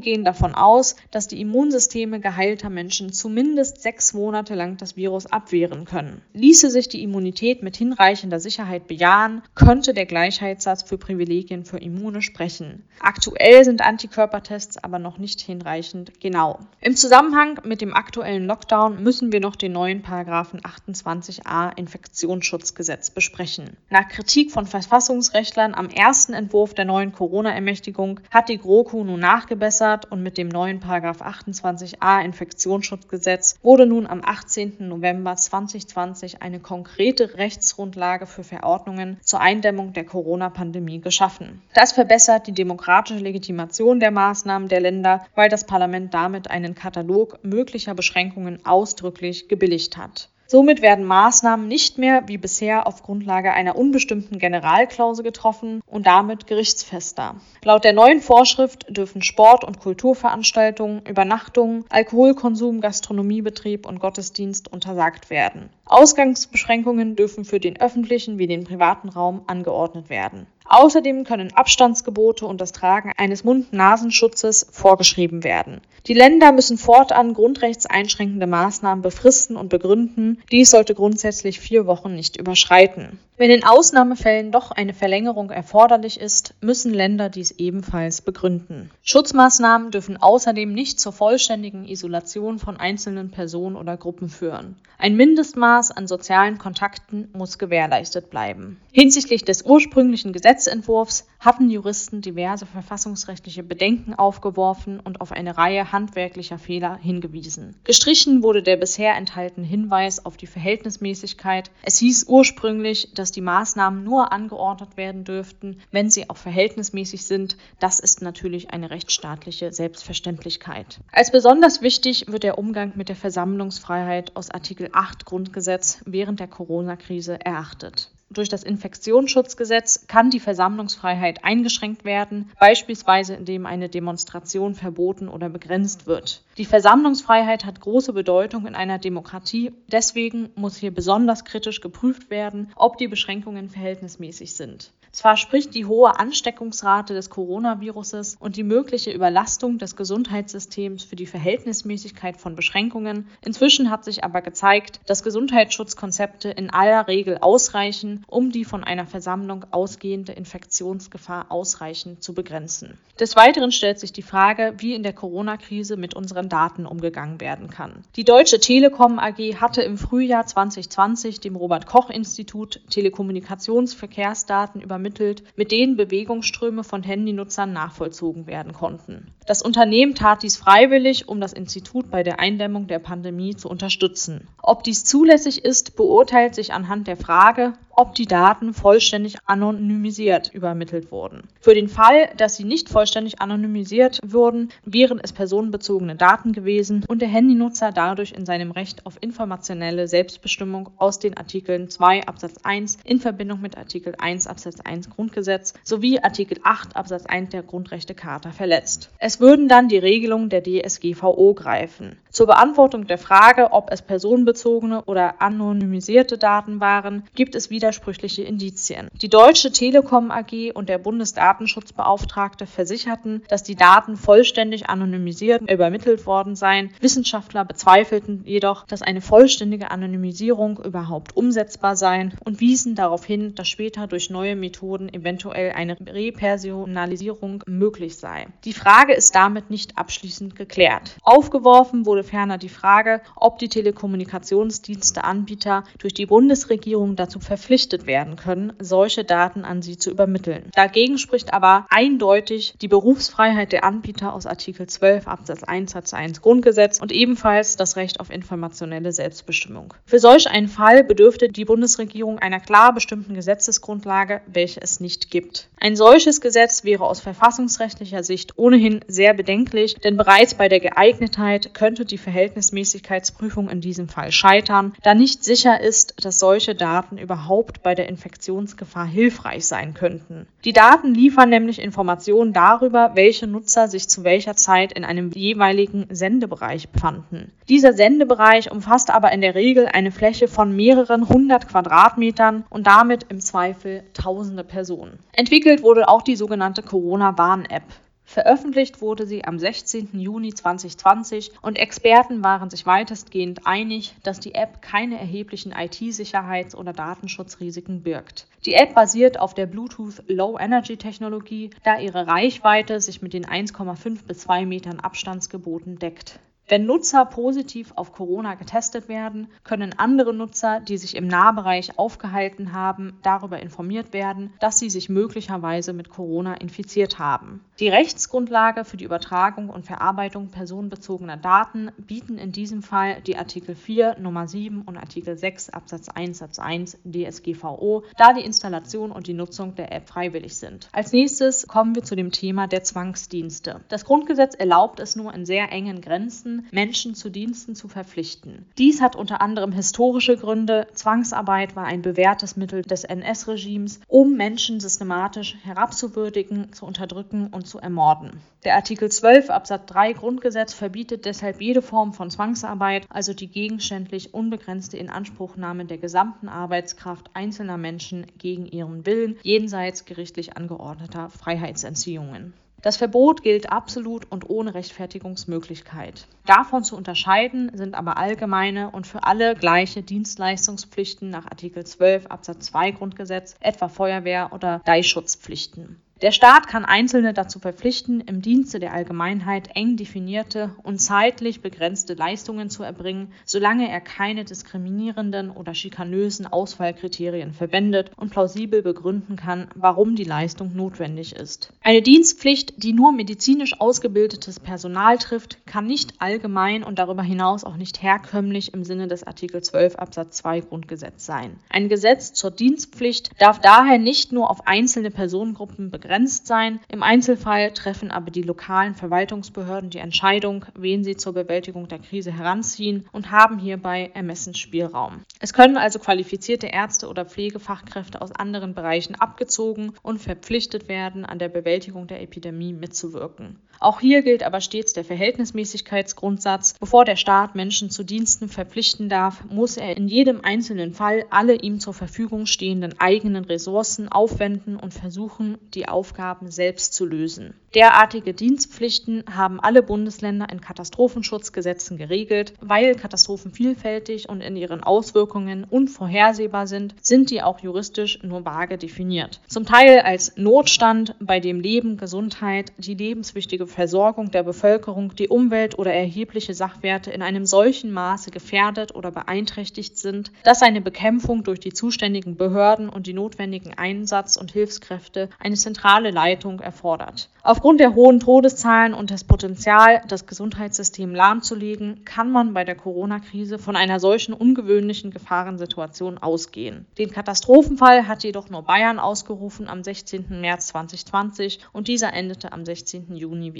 gehen 0.00 0.24
davon 0.24 0.54
aus, 0.54 0.96
dass 1.10 1.28
die 1.28 1.40
Immunsysteme 1.40 2.20
geheilter 2.20 2.70
Menschen 2.70 3.12
zumindest 3.12 3.80
sechs 3.82 4.12
Monate 4.12 4.54
lang 4.54 4.76
das 4.76 4.96
Virus 4.96 5.26
abwehren 5.26 5.84
können. 5.84 6.22
Ließe 6.34 6.70
sich 6.70 6.88
die 6.88 7.02
Immunität 7.02 7.62
mit 7.62 7.76
hinreichender 7.76 8.40
Sicherheit 8.40 8.86
bejahen, 8.86 9.42
könnte 9.54 9.94
der 9.94 10.06
Gleichheitssatz 10.06 10.82
für 10.82 10.98
Privilegien 10.98 11.64
für 11.64 11.78
Immune 11.78 12.22
sprechen. 12.22 12.84
Aktuell 13.00 13.64
sind 13.64 13.80
Antikörpertests 13.80 14.82
aber 14.82 14.98
noch 14.98 15.18
nicht 15.18 15.40
hinreichend 15.40 16.20
genau. 16.20 16.58
Im 16.80 16.96
Zusammenhang 16.96 17.60
mit 17.64 17.80
dem 17.80 17.94
aktuellen 17.94 18.46
Lockdown 18.46 19.02
müssen 19.02 19.32
wir 19.32 19.40
noch 19.40 19.56
den 19.56 19.72
neuen 19.72 20.02
Paragraphen 20.02 20.60
28a 20.60 21.76
Infektionsschutzgesetz 21.76 23.10
besprechen. 23.10 23.76
Nach 23.88 24.08
Kritik 24.08 24.50
von 24.50 24.66
Verfassungsrechtlern 24.66 25.74
am 25.74 25.88
ersten 25.88 26.32
Entwurf 26.32 26.74
der 26.74 26.84
neuen 26.84 27.12
Corona-Ermächtigung 27.12 28.20
hat 28.30 28.48
die 28.48 28.58
GroKo 28.58 29.04
nun 29.04 29.19
nachgebessert 29.20 30.10
und 30.10 30.22
mit 30.22 30.36
dem 30.36 30.48
neuen 30.48 30.80
Paragraph 30.80 31.22
28a 31.22 32.24
Infektionsschutzgesetz 32.24 33.54
wurde 33.62 33.86
nun 33.86 34.08
am 34.08 34.22
18. 34.24 34.76
November 34.80 35.36
2020 35.36 36.42
eine 36.42 36.58
konkrete 36.58 37.36
Rechtsgrundlage 37.36 38.26
für 38.26 38.42
Verordnungen 38.42 39.20
zur 39.22 39.40
Eindämmung 39.40 39.92
der 39.92 40.04
Corona-Pandemie 40.04 41.00
geschaffen. 41.00 41.62
Das 41.74 41.92
verbessert 41.92 42.48
die 42.48 42.52
demokratische 42.52 43.20
Legitimation 43.20 44.00
der 44.00 44.10
Maßnahmen 44.10 44.68
der 44.68 44.80
Länder, 44.80 45.24
weil 45.36 45.48
das 45.48 45.64
Parlament 45.64 46.12
damit 46.12 46.50
einen 46.50 46.74
Katalog 46.74 47.38
möglicher 47.44 47.94
Beschränkungen 47.94 48.64
ausdrücklich 48.66 49.48
gebilligt 49.48 49.96
hat. 49.96 50.30
Somit 50.52 50.82
werden 50.82 51.04
Maßnahmen 51.04 51.68
nicht 51.68 51.96
mehr 51.96 52.26
wie 52.26 52.36
bisher 52.36 52.88
auf 52.88 53.04
Grundlage 53.04 53.52
einer 53.52 53.76
unbestimmten 53.76 54.40
Generalklausel 54.40 55.22
getroffen 55.22 55.80
und 55.86 56.08
damit 56.08 56.48
gerichtsfester. 56.48 57.36
Laut 57.62 57.84
der 57.84 57.92
neuen 57.92 58.20
Vorschrift 58.20 58.84
dürfen 58.88 59.22
Sport- 59.22 59.62
und 59.62 59.78
Kulturveranstaltungen, 59.78 61.06
Übernachtungen, 61.06 61.84
Alkoholkonsum, 61.88 62.80
Gastronomiebetrieb 62.80 63.86
und 63.86 64.00
Gottesdienst 64.00 64.66
untersagt 64.72 65.30
werden. 65.30 65.70
Ausgangsbeschränkungen 65.90 67.16
dürfen 67.16 67.44
für 67.44 67.58
den 67.58 67.80
öffentlichen 67.80 68.38
wie 68.38 68.46
den 68.46 68.64
privaten 68.64 69.08
Raum 69.08 69.42
angeordnet 69.46 70.08
werden. 70.08 70.46
Außerdem 70.64 71.24
können 71.24 71.52
Abstandsgebote 71.52 72.46
und 72.46 72.60
das 72.60 72.70
Tragen 72.70 73.12
eines 73.16 73.42
Mund-Nasenschutzes 73.42 74.68
vorgeschrieben 74.70 75.42
werden. 75.42 75.80
Die 76.06 76.14
Länder 76.14 76.52
müssen 76.52 76.78
fortan 76.78 77.34
grundrechtseinschränkende 77.34 78.46
Maßnahmen 78.46 79.02
befristen 79.02 79.56
und 79.56 79.68
begründen. 79.68 80.40
Dies 80.52 80.70
sollte 80.70 80.94
grundsätzlich 80.94 81.58
vier 81.58 81.86
Wochen 81.86 82.14
nicht 82.14 82.36
überschreiten. 82.36 83.18
Wenn 83.40 83.50
in 83.50 83.64
Ausnahmefällen 83.64 84.52
doch 84.52 84.70
eine 84.70 84.92
Verlängerung 84.92 85.48
erforderlich 85.48 86.20
ist, 86.20 86.52
müssen 86.60 86.92
Länder 86.92 87.30
dies 87.30 87.52
ebenfalls 87.52 88.20
begründen. 88.20 88.90
Schutzmaßnahmen 89.02 89.90
dürfen 89.90 90.18
außerdem 90.18 90.70
nicht 90.74 91.00
zur 91.00 91.12
vollständigen 91.12 91.88
Isolation 91.88 92.58
von 92.58 92.76
einzelnen 92.76 93.30
Personen 93.30 93.76
oder 93.76 93.96
Gruppen 93.96 94.28
führen. 94.28 94.76
Ein 94.98 95.16
Mindestmaß 95.16 95.92
an 95.92 96.06
sozialen 96.06 96.58
Kontakten 96.58 97.30
muss 97.32 97.56
gewährleistet 97.56 98.28
bleiben. 98.28 98.78
Hinsichtlich 98.92 99.46
des 99.46 99.62
ursprünglichen 99.62 100.34
Gesetzentwurfs 100.34 101.26
hatten 101.38 101.70
Juristen 101.70 102.20
diverse 102.20 102.66
verfassungsrechtliche 102.66 103.62
Bedenken 103.62 104.12
aufgeworfen 104.14 105.00
und 105.00 105.22
auf 105.22 105.32
eine 105.32 105.56
Reihe 105.56 105.90
handwerklicher 105.90 106.58
Fehler 106.58 106.98
hingewiesen. 106.98 107.76
Gestrichen 107.84 108.42
wurde 108.42 108.62
der 108.62 108.76
bisher 108.76 109.16
enthaltene 109.16 109.66
Hinweis 109.66 110.26
auf 110.26 110.36
die 110.36 110.46
Verhältnismäßigkeit. 110.46 111.70
Es 111.82 111.96
hieß 111.96 112.26
ursprünglich, 112.28 113.08
dass 113.14 113.29
die 113.32 113.40
Maßnahmen 113.40 114.04
nur 114.04 114.32
angeordnet 114.32 114.96
werden 114.96 115.24
dürften, 115.24 115.80
wenn 115.90 116.10
sie 116.10 116.30
auch 116.30 116.36
verhältnismäßig 116.36 117.26
sind. 117.26 117.56
Das 117.78 118.00
ist 118.00 118.22
natürlich 118.22 118.70
eine 118.70 118.90
rechtsstaatliche 118.90 119.72
Selbstverständlichkeit. 119.72 121.00
Als 121.12 121.30
besonders 121.30 121.82
wichtig 121.82 122.26
wird 122.28 122.42
der 122.42 122.58
Umgang 122.58 122.92
mit 122.96 123.08
der 123.08 123.16
Versammlungsfreiheit 123.16 124.36
aus 124.36 124.50
Artikel 124.50 124.88
8 124.92 125.24
Grundgesetz 125.24 126.02
während 126.06 126.40
der 126.40 126.48
Corona-Krise 126.48 127.38
erachtet. 127.44 128.10
Durch 128.32 128.48
das 128.48 128.62
Infektionsschutzgesetz 128.62 130.06
kann 130.06 130.30
die 130.30 130.38
Versammlungsfreiheit 130.38 131.44
eingeschränkt 131.44 132.04
werden, 132.04 132.48
beispielsweise 132.60 133.34
indem 133.34 133.66
eine 133.66 133.88
Demonstration 133.88 134.76
verboten 134.76 135.28
oder 135.28 135.48
begrenzt 135.48 136.06
wird. 136.06 136.44
Die 136.56 136.64
Versammlungsfreiheit 136.64 137.64
hat 137.64 137.80
große 137.80 138.12
Bedeutung 138.12 138.66
in 138.66 138.76
einer 138.76 138.98
Demokratie, 138.98 139.72
deswegen 139.90 140.50
muss 140.54 140.76
hier 140.76 140.94
besonders 140.94 141.44
kritisch 141.44 141.80
geprüft 141.80 142.30
werden, 142.30 142.70
ob 142.76 142.98
die 142.98 143.08
Beschränkungen 143.08 143.68
verhältnismäßig 143.68 144.54
sind. 144.54 144.92
Zwar 145.12 145.36
spricht 145.36 145.74
die 145.74 145.86
hohe 145.86 146.18
Ansteckungsrate 146.18 147.14
des 147.14 147.30
Coronaviruses 147.30 148.36
und 148.38 148.56
die 148.56 148.62
mögliche 148.62 149.10
Überlastung 149.10 149.78
des 149.78 149.96
Gesundheitssystems 149.96 151.02
für 151.02 151.16
die 151.16 151.26
Verhältnismäßigkeit 151.26 152.36
von 152.36 152.54
Beschränkungen, 152.54 153.26
inzwischen 153.44 153.90
hat 153.90 154.04
sich 154.04 154.22
aber 154.22 154.40
gezeigt, 154.40 155.00
dass 155.06 155.24
Gesundheitsschutzkonzepte 155.24 156.50
in 156.50 156.70
aller 156.70 157.08
Regel 157.08 157.38
ausreichen, 157.38 158.24
um 158.28 158.52
die 158.52 158.64
von 158.64 158.84
einer 158.84 159.06
Versammlung 159.06 159.66
ausgehende 159.72 160.32
Infektionsgefahr 160.32 161.46
ausreichend 161.50 162.22
zu 162.22 162.32
begrenzen. 162.32 162.96
Des 163.18 163.34
Weiteren 163.34 163.72
stellt 163.72 163.98
sich 163.98 164.12
die 164.12 164.22
Frage, 164.22 164.74
wie 164.78 164.94
in 164.94 165.02
der 165.02 165.12
Corona-Krise 165.12 165.96
mit 165.96 166.14
unseren 166.14 166.48
Daten 166.48 166.86
umgegangen 166.86 167.40
werden 167.40 167.68
kann. 167.68 168.04
Die 168.14 168.24
Deutsche 168.24 168.60
Telekom 168.60 169.18
AG 169.18 169.60
hatte 169.60 169.82
im 169.82 169.98
Frühjahr 169.98 170.46
2020 170.46 171.40
dem 171.40 171.56
Robert 171.56 171.86
Koch 171.86 172.10
Institut 172.10 172.80
Telekommunikationsverkehrsdaten 172.90 174.80
über 174.80 174.99
übermittelt, 175.00 175.42
mit 175.56 175.72
denen 175.72 175.96
Bewegungsströme 175.96 176.84
von 176.84 177.02
Handynutzern 177.02 177.72
nachvollzogen 177.72 178.46
werden 178.46 178.72
konnten. 178.72 179.32
Das 179.46 179.62
Unternehmen 179.62 180.14
tat 180.14 180.42
dies 180.42 180.56
freiwillig, 180.56 181.28
um 181.28 181.40
das 181.40 181.52
Institut 181.52 182.10
bei 182.10 182.22
der 182.22 182.38
Eindämmung 182.38 182.86
der 182.86 182.98
Pandemie 182.98 183.56
zu 183.56 183.68
unterstützen. 183.68 184.46
Ob 184.62 184.84
dies 184.84 185.04
zulässig 185.04 185.64
ist, 185.64 185.96
beurteilt 185.96 186.54
sich 186.54 186.72
anhand 186.72 187.08
der 187.08 187.16
Frage, 187.16 187.72
ob 188.00 188.14
die 188.14 188.24
Daten 188.24 188.72
vollständig 188.72 189.36
anonymisiert 189.44 190.50
übermittelt 190.54 191.12
wurden. 191.12 191.42
Für 191.60 191.74
den 191.74 191.86
Fall, 191.86 192.30
dass 192.38 192.56
sie 192.56 192.64
nicht 192.64 192.88
vollständig 192.88 193.42
anonymisiert 193.42 194.20
wurden, 194.24 194.70
wären 194.86 195.20
es 195.22 195.34
personenbezogene 195.34 196.16
Daten 196.16 196.52
gewesen 196.52 197.04
und 197.06 197.20
der 197.20 197.28
Handynutzer 197.28 197.92
dadurch 197.92 198.32
in 198.32 198.46
seinem 198.46 198.70
Recht 198.70 199.04
auf 199.04 199.18
informationelle 199.20 200.08
Selbstbestimmung 200.08 200.88
aus 200.96 201.18
den 201.18 201.36
Artikeln 201.36 201.90
2 201.90 202.26
Absatz 202.26 202.54
1 202.62 203.00
in 203.04 203.20
Verbindung 203.20 203.60
mit 203.60 203.76
Artikel 203.76 204.14
1 204.16 204.46
Absatz 204.46 204.80
1 204.80 205.10
Grundgesetz 205.10 205.74
sowie 205.84 206.20
Artikel 206.20 206.56
8 206.64 206.96
Absatz 206.96 207.26
1 207.26 207.50
der 207.50 207.62
Grundrechtecharta 207.62 208.52
verletzt. 208.52 209.10
Es 209.18 209.40
würden 209.40 209.68
dann 209.68 209.88
die 209.88 209.98
Regelungen 209.98 210.48
der 210.48 210.62
DSGVO 210.62 211.52
greifen. 211.52 212.16
Zur 212.30 212.46
Beantwortung 212.46 213.08
der 213.08 213.18
Frage, 213.18 213.72
ob 213.72 213.90
es 213.90 214.02
personenbezogene 214.02 215.04
oder 215.04 215.42
anonymisierte 215.42 216.38
Daten 216.38 216.78
waren, 216.78 217.24
gibt 217.34 217.56
es 217.56 217.70
widersprüchliche 217.70 218.42
Indizien. 218.42 219.08
Die 219.20 219.28
Deutsche 219.28 219.72
Telekom 219.72 220.30
AG 220.30 220.70
und 220.72 220.88
der 220.88 220.98
Bundesdatenschutzbeauftragte 220.98 222.66
versicherten, 222.66 223.42
dass 223.48 223.64
die 223.64 223.74
Daten 223.74 224.16
vollständig 224.16 224.88
anonymisiert 224.88 225.68
übermittelt 225.68 226.24
worden 226.24 226.54
seien. 226.54 226.90
Wissenschaftler 227.00 227.64
bezweifelten 227.64 228.42
jedoch, 228.44 228.86
dass 228.86 229.02
eine 229.02 229.20
vollständige 229.20 229.90
Anonymisierung 229.90 230.78
überhaupt 230.84 231.36
umsetzbar 231.36 231.96
sei 231.96 232.30
und 232.44 232.60
wiesen 232.60 232.94
darauf 232.94 233.24
hin, 233.24 233.56
dass 233.56 233.68
später 233.68 234.06
durch 234.06 234.30
neue 234.30 234.54
Methoden 234.54 235.12
eventuell 235.12 235.72
eine 235.72 235.96
Repersonalisierung 235.98 237.64
möglich 237.66 238.16
sei. 238.16 238.46
Die 238.64 238.72
Frage 238.72 239.14
ist 239.14 239.34
damit 239.34 239.70
nicht 239.70 239.98
abschließend 239.98 240.54
geklärt. 240.54 241.16
Aufgeworfen 241.22 242.06
wurde 242.06 242.19
wurde 242.20 242.28
ferner 242.28 242.58
die 242.58 242.68
Frage, 242.68 243.22
ob 243.34 243.58
die 243.58 243.70
Telekommunikationsdiensteanbieter 243.70 245.84
durch 245.98 246.12
die 246.12 246.26
Bundesregierung 246.26 247.16
dazu 247.16 247.40
verpflichtet 247.40 248.06
werden 248.06 248.36
können, 248.36 248.74
solche 248.78 249.24
Daten 249.24 249.64
an 249.64 249.80
sie 249.80 249.96
zu 249.96 250.10
übermitteln. 250.10 250.70
Dagegen 250.74 251.16
spricht 251.16 251.54
aber 251.54 251.86
eindeutig 251.88 252.74
die 252.82 252.88
Berufsfreiheit 252.88 253.72
der 253.72 253.84
Anbieter 253.84 254.34
aus 254.34 254.44
Artikel 254.44 254.86
12 254.86 255.28
Absatz 255.28 255.62
1 255.62 255.92
Satz 255.92 256.12
1 256.12 256.42
Grundgesetz 256.42 257.00
und 257.00 257.10
ebenfalls 257.10 257.76
das 257.76 257.96
Recht 257.96 258.20
auf 258.20 258.28
informationelle 258.28 259.12
Selbstbestimmung. 259.12 259.94
Für 260.04 260.18
solch 260.18 260.50
einen 260.50 260.68
Fall 260.68 261.04
bedürfte 261.04 261.48
die 261.48 261.64
Bundesregierung 261.64 262.38
einer 262.38 262.60
klar 262.60 262.92
bestimmten 262.92 263.32
Gesetzesgrundlage, 263.32 264.42
welche 264.46 264.82
es 264.82 265.00
nicht 265.00 265.30
gibt. 265.30 265.70
Ein 265.80 265.96
solches 265.96 266.42
Gesetz 266.42 266.84
wäre 266.84 267.06
aus 267.06 267.20
verfassungsrechtlicher 267.20 268.22
Sicht 268.22 268.58
ohnehin 268.58 269.02
sehr 269.08 269.32
bedenklich, 269.32 269.94
denn 269.94 270.18
bereits 270.18 270.52
bei 270.52 270.68
der 270.68 270.80
Geeignetheit 270.80 271.72
könnte 271.72 272.09
die 272.10 272.18
Verhältnismäßigkeitsprüfung 272.18 273.68
in 273.68 273.80
diesem 273.80 274.08
Fall 274.08 274.32
scheitern, 274.32 274.92
da 275.02 275.14
nicht 275.14 275.44
sicher 275.44 275.80
ist, 275.80 276.24
dass 276.24 276.38
solche 276.38 276.74
Daten 276.74 277.18
überhaupt 277.18 277.82
bei 277.82 277.94
der 277.94 278.08
Infektionsgefahr 278.08 279.06
hilfreich 279.06 279.66
sein 279.66 279.94
könnten. 279.94 280.46
Die 280.64 280.72
Daten 280.72 281.14
liefern 281.14 281.48
nämlich 281.48 281.80
Informationen 281.80 282.52
darüber, 282.52 283.12
welche 283.14 283.46
Nutzer 283.46 283.88
sich 283.88 284.08
zu 284.08 284.24
welcher 284.24 284.56
Zeit 284.56 284.92
in 284.92 285.04
einem 285.04 285.30
jeweiligen 285.32 286.06
Sendebereich 286.10 286.88
befanden. 286.90 287.52
Dieser 287.68 287.92
Sendebereich 287.92 288.70
umfasst 288.70 289.10
aber 289.10 289.32
in 289.32 289.40
der 289.40 289.54
Regel 289.54 289.86
eine 289.86 290.10
Fläche 290.10 290.48
von 290.48 290.74
mehreren 290.74 291.28
hundert 291.28 291.68
Quadratmetern 291.68 292.64
und 292.70 292.86
damit 292.86 293.26
im 293.28 293.40
Zweifel 293.40 294.02
tausende 294.12 294.64
Personen. 294.64 295.18
Entwickelt 295.32 295.82
wurde 295.82 296.08
auch 296.08 296.22
die 296.22 296.36
sogenannte 296.36 296.82
Corona-Warn-App. 296.82 297.84
Veröffentlicht 298.32 299.00
wurde 299.00 299.26
sie 299.26 299.44
am 299.44 299.58
16. 299.58 300.20
Juni 300.20 300.54
2020 300.54 301.50
und 301.62 301.74
Experten 301.74 302.44
waren 302.44 302.70
sich 302.70 302.86
weitestgehend 302.86 303.66
einig, 303.66 304.14
dass 304.22 304.38
die 304.38 304.54
App 304.54 304.80
keine 304.82 305.18
erheblichen 305.18 305.72
IT-Sicherheits- 305.72 306.76
oder 306.76 306.92
Datenschutzrisiken 306.92 308.04
birgt. 308.04 308.46
Die 308.66 308.74
App 308.74 308.94
basiert 308.94 309.40
auf 309.40 309.54
der 309.54 309.66
Bluetooth 309.66 310.22
Low 310.28 310.56
Energy 310.60 310.96
Technologie, 310.96 311.70
da 311.82 311.98
ihre 311.98 312.28
Reichweite 312.28 313.00
sich 313.00 313.20
mit 313.20 313.32
den 313.32 313.46
1,5 313.46 314.24
bis 314.24 314.38
2 314.38 314.64
Metern 314.64 315.00
Abstandsgeboten 315.00 315.98
deckt. 315.98 316.38
Wenn 316.70 316.86
Nutzer 316.86 317.24
positiv 317.24 317.92
auf 317.96 318.12
Corona 318.12 318.54
getestet 318.54 319.08
werden, 319.08 319.48
können 319.64 319.92
andere 319.98 320.32
Nutzer, 320.32 320.78
die 320.78 320.98
sich 320.98 321.16
im 321.16 321.26
Nahbereich 321.26 321.98
aufgehalten 321.98 322.72
haben, 322.72 323.18
darüber 323.24 323.58
informiert 323.58 324.12
werden, 324.12 324.52
dass 324.60 324.78
sie 324.78 324.88
sich 324.88 325.08
möglicherweise 325.08 325.92
mit 325.92 326.10
Corona 326.10 326.54
infiziert 326.54 327.18
haben. 327.18 327.64
Die 327.80 327.88
Rechtsgrundlage 327.88 328.84
für 328.84 328.96
die 328.96 329.04
Übertragung 329.04 329.68
und 329.68 329.84
Verarbeitung 329.84 330.50
personenbezogener 330.50 331.36
Daten 331.36 331.90
bieten 331.98 332.38
in 332.38 332.52
diesem 332.52 332.84
Fall 332.84 333.20
die 333.22 333.36
Artikel 333.36 333.74
4 333.74 334.20
Nummer 334.20 334.46
7 334.46 334.82
und 334.82 334.96
Artikel 334.96 335.36
6 335.36 335.70
Absatz 335.70 336.08
1 336.08 336.38
Satz 336.38 336.60
1 336.60 336.98
DSGVO, 337.04 338.04
da 338.16 338.32
die 338.32 338.44
Installation 338.44 339.10
und 339.10 339.26
die 339.26 339.34
Nutzung 339.34 339.74
der 339.74 339.90
App 339.90 340.08
freiwillig 340.08 340.54
sind. 340.54 340.88
Als 340.92 341.10
nächstes 341.10 341.66
kommen 341.66 341.96
wir 341.96 342.04
zu 342.04 342.14
dem 342.14 342.30
Thema 342.30 342.68
der 342.68 342.84
Zwangsdienste. 342.84 343.80
Das 343.88 344.04
Grundgesetz 344.04 344.54
erlaubt 344.54 345.00
es 345.00 345.16
nur 345.16 345.34
in 345.34 345.44
sehr 345.44 345.72
engen 345.72 346.00
Grenzen, 346.00 346.59
Menschen 346.70 347.14
zu 347.14 347.30
Diensten 347.30 347.74
zu 347.74 347.88
verpflichten. 347.88 348.66
Dies 348.78 349.00
hat 349.00 349.16
unter 349.16 349.40
anderem 349.40 349.72
historische 349.72 350.36
Gründe. 350.36 350.86
Zwangsarbeit 350.94 351.76
war 351.76 351.84
ein 351.84 352.02
bewährtes 352.02 352.56
Mittel 352.56 352.82
des 352.82 353.04
NS-Regimes, 353.04 354.00
um 354.08 354.36
Menschen 354.36 354.80
systematisch 354.80 355.56
herabzuwürdigen, 355.62 356.72
zu 356.72 356.86
unterdrücken 356.86 357.48
und 357.48 357.66
zu 357.66 357.78
ermorden. 357.78 358.40
Der 358.64 358.74
Artikel 358.74 359.10
12 359.10 359.48
Absatz 359.48 359.86
3 359.86 360.12
Grundgesetz 360.12 360.74
verbietet 360.74 361.24
deshalb 361.24 361.62
jede 361.62 361.80
Form 361.80 362.12
von 362.12 362.30
Zwangsarbeit, 362.30 363.06
also 363.08 363.32
die 363.32 363.48
gegenständlich 363.48 364.34
unbegrenzte 364.34 364.98
Inanspruchnahme 364.98 365.86
der 365.86 365.96
gesamten 365.96 366.48
Arbeitskraft 366.48 367.30
einzelner 367.32 367.78
Menschen 367.78 368.26
gegen 368.36 368.66
ihren 368.66 369.06
Willen 369.06 369.38
jenseits 369.42 370.04
gerichtlich 370.04 370.58
angeordneter 370.58 371.30
Freiheitsentziehungen. 371.30 372.52
Das 372.82 372.96
Verbot 372.96 373.42
gilt 373.42 373.70
absolut 373.70 374.30
und 374.30 374.48
ohne 374.48 374.74
Rechtfertigungsmöglichkeit. 374.74 376.26
Davon 376.46 376.82
zu 376.82 376.96
unterscheiden 376.96 377.70
sind 377.74 377.94
aber 377.94 378.16
allgemeine 378.16 378.90
und 378.90 379.06
für 379.06 379.24
alle 379.24 379.54
gleiche 379.54 380.02
Dienstleistungspflichten 380.02 381.28
nach 381.28 381.44
Artikel 381.44 381.84
12 381.84 382.26
Absatz 382.26 382.66
2 382.66 382.92
Grundgesetz, 382.92 383.54
etwa 383.60 383.88
Feuerwehr- 383.88 384.52
oder 384.52 384.80
Deihschutzpflichten. 384.86 386.00
Der 386.22 386.32
Staat 386.32 386.68
kann 386.68 386.84
Einzelne 386.84 387.32
dazu 387.32 387.60
verpflichten, 387.60 388.20
im 388.20 388.42
Dienste 388.42 388.78
der 388.78 388.92
Allgemeinheit 388.92 389.70
eng 389.74 389.96
definierte 389.96 390.74
und 390.82 391.00
zeitlich 391.00 391.62
begrenzte 391.62 392.12
Leistungen 392.12 392.68
zu 392.68 392.82
erbringen, 392.82 393.32
solange 393.46 393.90
er 393.90 394.02
keine 394.02 394.44
diskriminierenden 394.44 395.50
oder 395.50 395.72
schikanösen 395.72 396.46
Auswahlkriterien 396.46 397.54
verwendet 397.54 398.10
und 398.18 398.28
plausibel 398.28 398.82
begründen 398.82 399.36
kann, 399.36 399.68
warum 399.74 400.14
die 400.14 400.24
Leistung 400.24 400.76
notwendig 400.76 401.34
ist. 401.34 401.72
Eine 401.80 402.02
Dienstpflicht, 402.02 402.82
die 402.82 402.92
nur 402.92 403.12
medizinisch 403.12 403.80
ausgebildetes 403.80 404.60
Personal 404.60 405.16
trifft, 405.16 405.64
kann 405.64 405.86
nicht 405.86 406.20
allgemein 406.20 406.84
und 406.84 406.98
darüber 406.98 407.22
hinaus 407.22 407.64
auch 407.64 407.78
nicht 407.78 408.02
herkömmlich 408.02 408.74
im 408.74 408.84
Sinne 408.84 409.08
des 409.08 409.26
Artikel 409.26 409.62
12 409.62 409.96
Absatz 409.96 410.36
2 410.36 410.60
Grundgesetz 410.60 411.24
sein. 411.24 411.58
Ein 411.70 411.88
Gesetz 411.88 412.34
zur 412.34 412.50
Dienstpflicht 412.50 413.30
darf 413.38 413.58
daher 413.58 413.96
nicht 413.96 414.32
nur 414.32 414.50
auf 414.50 414.66
einzelne 414.66 415.10
Personengruppen 415.10 415.90
begrenzt 415.90 416.09
begrenzt 416.10 416.48
sein. 416.48 416.80
Im 416.88 417.04
Einzelfall 417.04 417.72
treffen 417.72 418.10
aber 418.10 418.32
die 418.32 418.42
lokalen 418.42 418.96
Verwaltungsbehörden 418.96 419.90
die 419.90 419.98
Entscheidung, 419.98 420.64
wen 420.74 421.04
sie 421.04 421.16
zur 421.16 421.34
Bewältigung 421.34 421.86
der 421.86 422.00
Krise 422.00 422.32
heranziehen 422.32 423.08
und 423.12 423.30
haben 423.30 423.60
hierbei 423.60 424.10
Ermessensspielraum. 424.12 425.20
Es 425.38 425.52
können 425.52 425.76
also 425.76 426.00
qualifizierte 426.00 426.66
Ärzte 426.66 427.06
oder 427.06 427.24
Pflegefachkräfte 427.24 428.20
aus 428.20 428.32
anderen 428.32 428.74
Bereichen 428.74 429.14
abgezogen 429.14 429.92
und 430.02 430.18
verpflichtet 430.18 430.88
werden, 430.88 431.24
an 431.24 431.38
der 431.38 431.48
Bewältigung 431.48 432.08
der 432.08 432.20
Epidemie 432.22 432.72
mitzuwirken. 432.72 433.60
Auch 433.82 433.98
hier 433.98 434.20
gilt 434.20 434.42
aber 434.42 434.60
stets 434.60 434.92
der 434.92 435.06
Verhältnismäßigkeitsgrundsatz. 435.06 436.74
Bevor 436.78 437.06
der 437.06 437.16
Staat 437.16 437.54
Menschen 437.54 437.88
zu 437.88 438.04
Diensten 438.04 438.50
verpflichten 438.50 439.08
darf, 439.08 439.42
muss 439.48 439.78
er 439.78 439.96
in 439.96 440.06
jedem 440.06 440.44
einzelnen 440.44 440.92
Fall 440.92 441.24
alle 441.30 441.54
ihm 441.54 441.80
zur 441.80 441.94
Verfügung 441.94 442.44
stehenden 442.44 443.00
eigenen 443.00 443.46
Ressourcen 443.46 444.08
aufwenden 444.08 444.76
und 444.76 444.92
versuchen, 444.92 445.56
die 445.72 445.88
Aufgaben 445.88 446.50
selbst 446.50 446.92
zu 446.92 447.06
lösen. 447.06 447.54
Derartige 447.74 448.34
Dienstpflichten 448.34 449.24
haben 449.30 449.60
alle 449.60 449.82
Bundesländer 449.82 450.48
in 450.50 450.60
Katastrophenschutzgesetzen 450.60 451.96
geregelt. 451.96 452.52
Weil 452.60 452.96
Katastrophen 452.96 453.52
vielfältig 453.52 454.28
und 454.28 454.42
in 454.42 454.56
ihren 454.56 454.82
Auswirkungen 454.82 455.64
unvorhersehbar 455.64 456.66
sind, 456.66 456.96
sind 457.00 457.30
die 457.30 457.42
auch 457.42 457.60
juristisch 457.60 458.22
nur 458.24 458.44
vage 458.44 458.76
definiert. 458.76 459.40
Zum 459.46 459.64
Teil 459.64 460.00
als 460.00 460.36
Notstand, 460.36 461.14
bei 461.20 461.38
dem 461.38 461.60
Leben, 461.60 461.96
Gesundheit, 461.96 462.72
die 462.76 462.94
lebenswichtige 462.94 463.69
Versorgung 463.70 464.30
der 464.30 464.42
Bevölkerung, 464.42 465.14
die 465.14 465.28
Umwelt 465.28 465.78
oder 465.78 465.92
erhebliche 465.92 466.52
Sachwerte 466.52 467.10
in 467.10 467.22
einem 467.22 467.46
solchen 467.46 467.92
Maße 467.92 468.30
gefährdet 468.30 468.94
oder 468.94 469.10
beeinträchtigt 469.10 469.96
sind, 469.96 470.32
dass 470.44 470.58
seine 470.58 470.80
Bekämpfung 470.80 471.44
durch 471.44 471.60
die 471.60 471.72
zuständigen 471.72 472.36
Behörden 472.36 472.88
und 472.88 473.06
die 473.06 473.14
notwendigen 473.14 473.72
Einsatz- 473.72 474.36
und 474.36 474.52
Hilfskräfte 474.52 475.30
eine 475.38 475.54
zentrale 475.54 476.10
Leitung 476.10 476.60
erfordert. 476.60 477.30
Aufgrund 477.42 477.80
der 477.80 477.94
hohen 477.94 478.20
Todeszahlen 478.20 478.92
und 478.92 479.08
des 479.08 479.24
Potenzial, 479.24 480.02
das 480.08 480.26
Gesundheitssystem 480.26 481.14
lahmzulegen, 481.14 482.04
kann 482.04 482.30
man 482.30 482.52
bei 482.52 482.64
der 482.64 482.74
Corona-Krise 482.74 483.58
von 483.58 483.76
einer 483.76 483.98
solchen 483.98 484.34
ungewöhnlichen 484.34 485.10
Gefahrensituation 485.10 486.18
ausgehen. 486.18 486.86
Den 486.98 487.10
Katastrophenfall 487.10 488.08
hat 488.08 488.24
jedoch 488.24 488.50
nur 488.50 488.62
Bayern 488.62 488.98
ausgerufen 488.98 489.68
am 489.68 489.82
16. 489.82 490.40
März 490.40 490.66
2020 490.68 491.60
und 491.72 491.88
dieser 491.88 492.12
endete 492.12 492.52
am 492.52 492.64
16. 492.64 493.16
Juni 493.16 493.54
wieder. 493.54 493.59